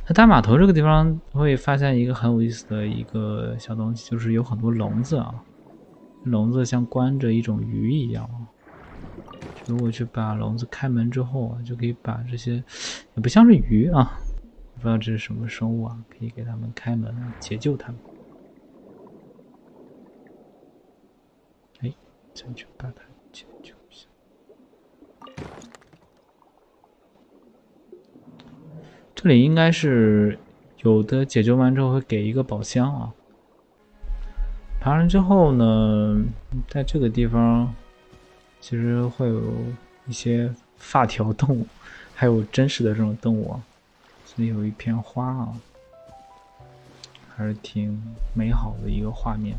[0.07, 5.35] 在大码头这个地方会发现一个很有意思的一个小东西，就是有很多笼子啊，
[6.23, 8.25] 笼子像关着一种鱼一样。
[9.69, 12.55] 如果去把笼子开门之后啊，就可以把这些
[13.13, 14.19] 也不像是鱼啊，
[14.73, 18.01] 不知道这是什么生物啊，可以给他们开门解救他们。
[21.81, 21.93] 哎，
[22.33, 24.07] 再去把它解救一下。
[29.13, 30.39] 这里应该是
[30.83, 33.13] 有的，解救完之后会给一个宝箱啊。
[34.79, 36.25] 爬上之后呢，
[36.67, 37.71] 在这个地方。
[38.61, 39.41] 其实会有
[40.07, 41.65] 一些发条动物，
[42.13, 43.59] 还有真实的这种动物，
[44.25, 45.53] 这里有一片花啊，
[47.35, 48.01] 还是挺
[48.33, 49.55] 美好的一个画面。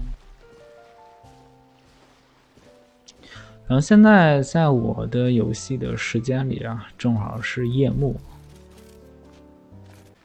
[3.66, 8.20] 然后现在在我的游戏的时间里啊，正好是夜幕。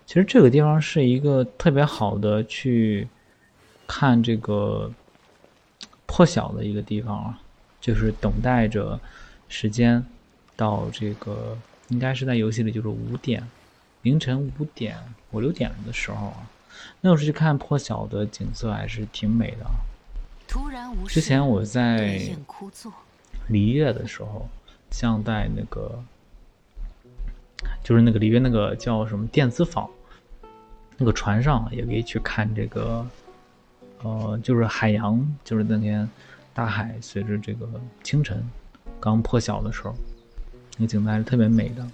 [0.05, 3.07] 其实这个地方是一个特别好的去
[3.85, 4.91] 看这个
[6.05, 7.39] 破晓的一个地方啊。
[7.85, 8.99] 就是等待着
[9.47, 10.03] 时间
[10.55, 11.55] 到这个，
[11.89, 13.47] 应该是在游戏里就是五点，
[14.01, 14.97] 凌晨五点
[15.29, 16.49] 五六点的时候啊，
[17.01, 19.67] 那时候去看破晓的景色还是挺美的
[20.47, 20.91] 突然。
[21.05, 22.19] 之前我在
[23.51, 24.49] 璃月的时候，
[24.89, 26.03] 像在那个，
[27.83, 29.87] 就是那个璃月那个叫什么电子坊，
[30.97, 33.05] 那个船上也可以去看这个，
[34.01, 36.09] 呃，就是海洋，就是那天。
[36.55, 37.69] 大海随着这个
[38.01, 38.41] 清晨
[38.97, 39.93] 刚破晓的时候，
[40.77, 41.85] 那景色还是特别美的。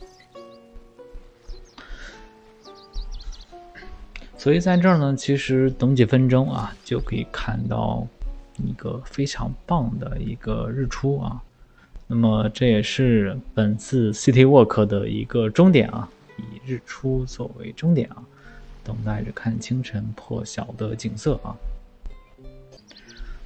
[4.38, 8.08] 所以在这儿呢，其实等几分钟啊，就可以看到
[8.58, 11.42] 一个非常棒的一个日出啊。
[12.06, 16.08] 那么这也是本次 City Walk 的一个终点啊，
[16.38, 18.24] 以日出作为终点啊，
[18.84, 21.56] 等待着看清晨破晓的景色啊。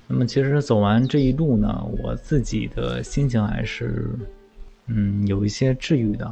[0.08, 4.08] 那么其实走完这一路呢，我自己的心情还是，
[4.88, 6.32] 嗯，有一些治愈的，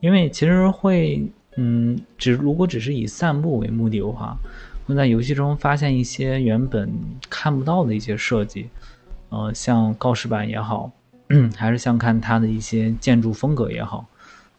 [0.00, 1.26] 因为其实会，
[1.56, 4.36] 嗯，只如果只是以散步为目的的话，
[4.86, 6.92] 会在游戏中发现一些原本
[7.30, 8.68] 看不到的一些设计，
[9.30, 10.92] 呃，像告示板也好，
[11.56, 14.06] 还是像看它的一些建筑风格也好。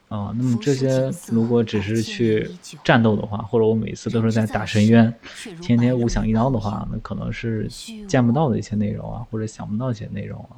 [0.09, 2.49] 啊，那么这些如果只是去
[2.83, 5.13] 战斗的话，或者我每次都是在打深渊，
[5.61, 7.67] 天天五响一刀的话，那可能是
[8.07, 10.57] 见不到的一些内容啊，或者想不到一些内容啊。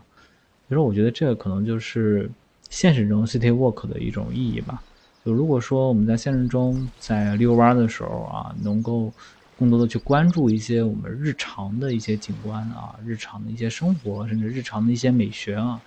[0.69, 2.31] 所以说，我觉得这个可能就是
[2.69, 4.81] 现实中 City Walk 的一种意义吧。
[5.25, 9.11] 就如果说我们在现实中在遛弯的时候啊，能够
[9.59, 15.81] 更多的去关注一些我们日常的一些景观啊，日常的一些生活，甚至日常的一些美学啊，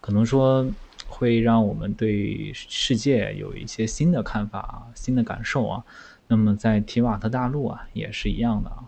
[0.00, 0.66] 可能说。
[1.08, 5.84] 会让我们对世界有一些新的看法、新的感受啊。
[6.26, 8.84] 那么在提瓦特大陆啊，也是一样的啊。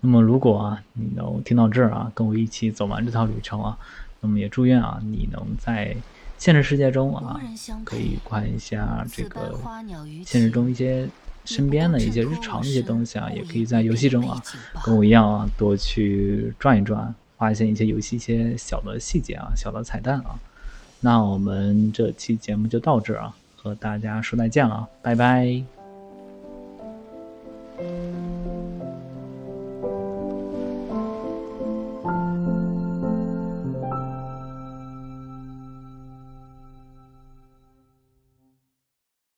[0.00, 3.76] 那么如果啊，你能听到这儿啊，跟我一起走完这趟旅程啊，
[4.20, 5.96] 那么也祝愿啊，你能在
[6.38, 7.40] 现实世界中啊，
[7.84, 9.58] 可以看一下这个
[10.24, 11.08] 现实中一些
[11.44, 14.40] 身边的一些日常的一些东西啊，也可以在游戏中啊，
[14.84, 20.38] 跟我一样啊，多去转一转，发现一些游戏一些小的细节啊，小的彩蛋啊。
[21.00, 25.62] 那我们这期节目就到这儿啊，和大家说再见了，拜拜。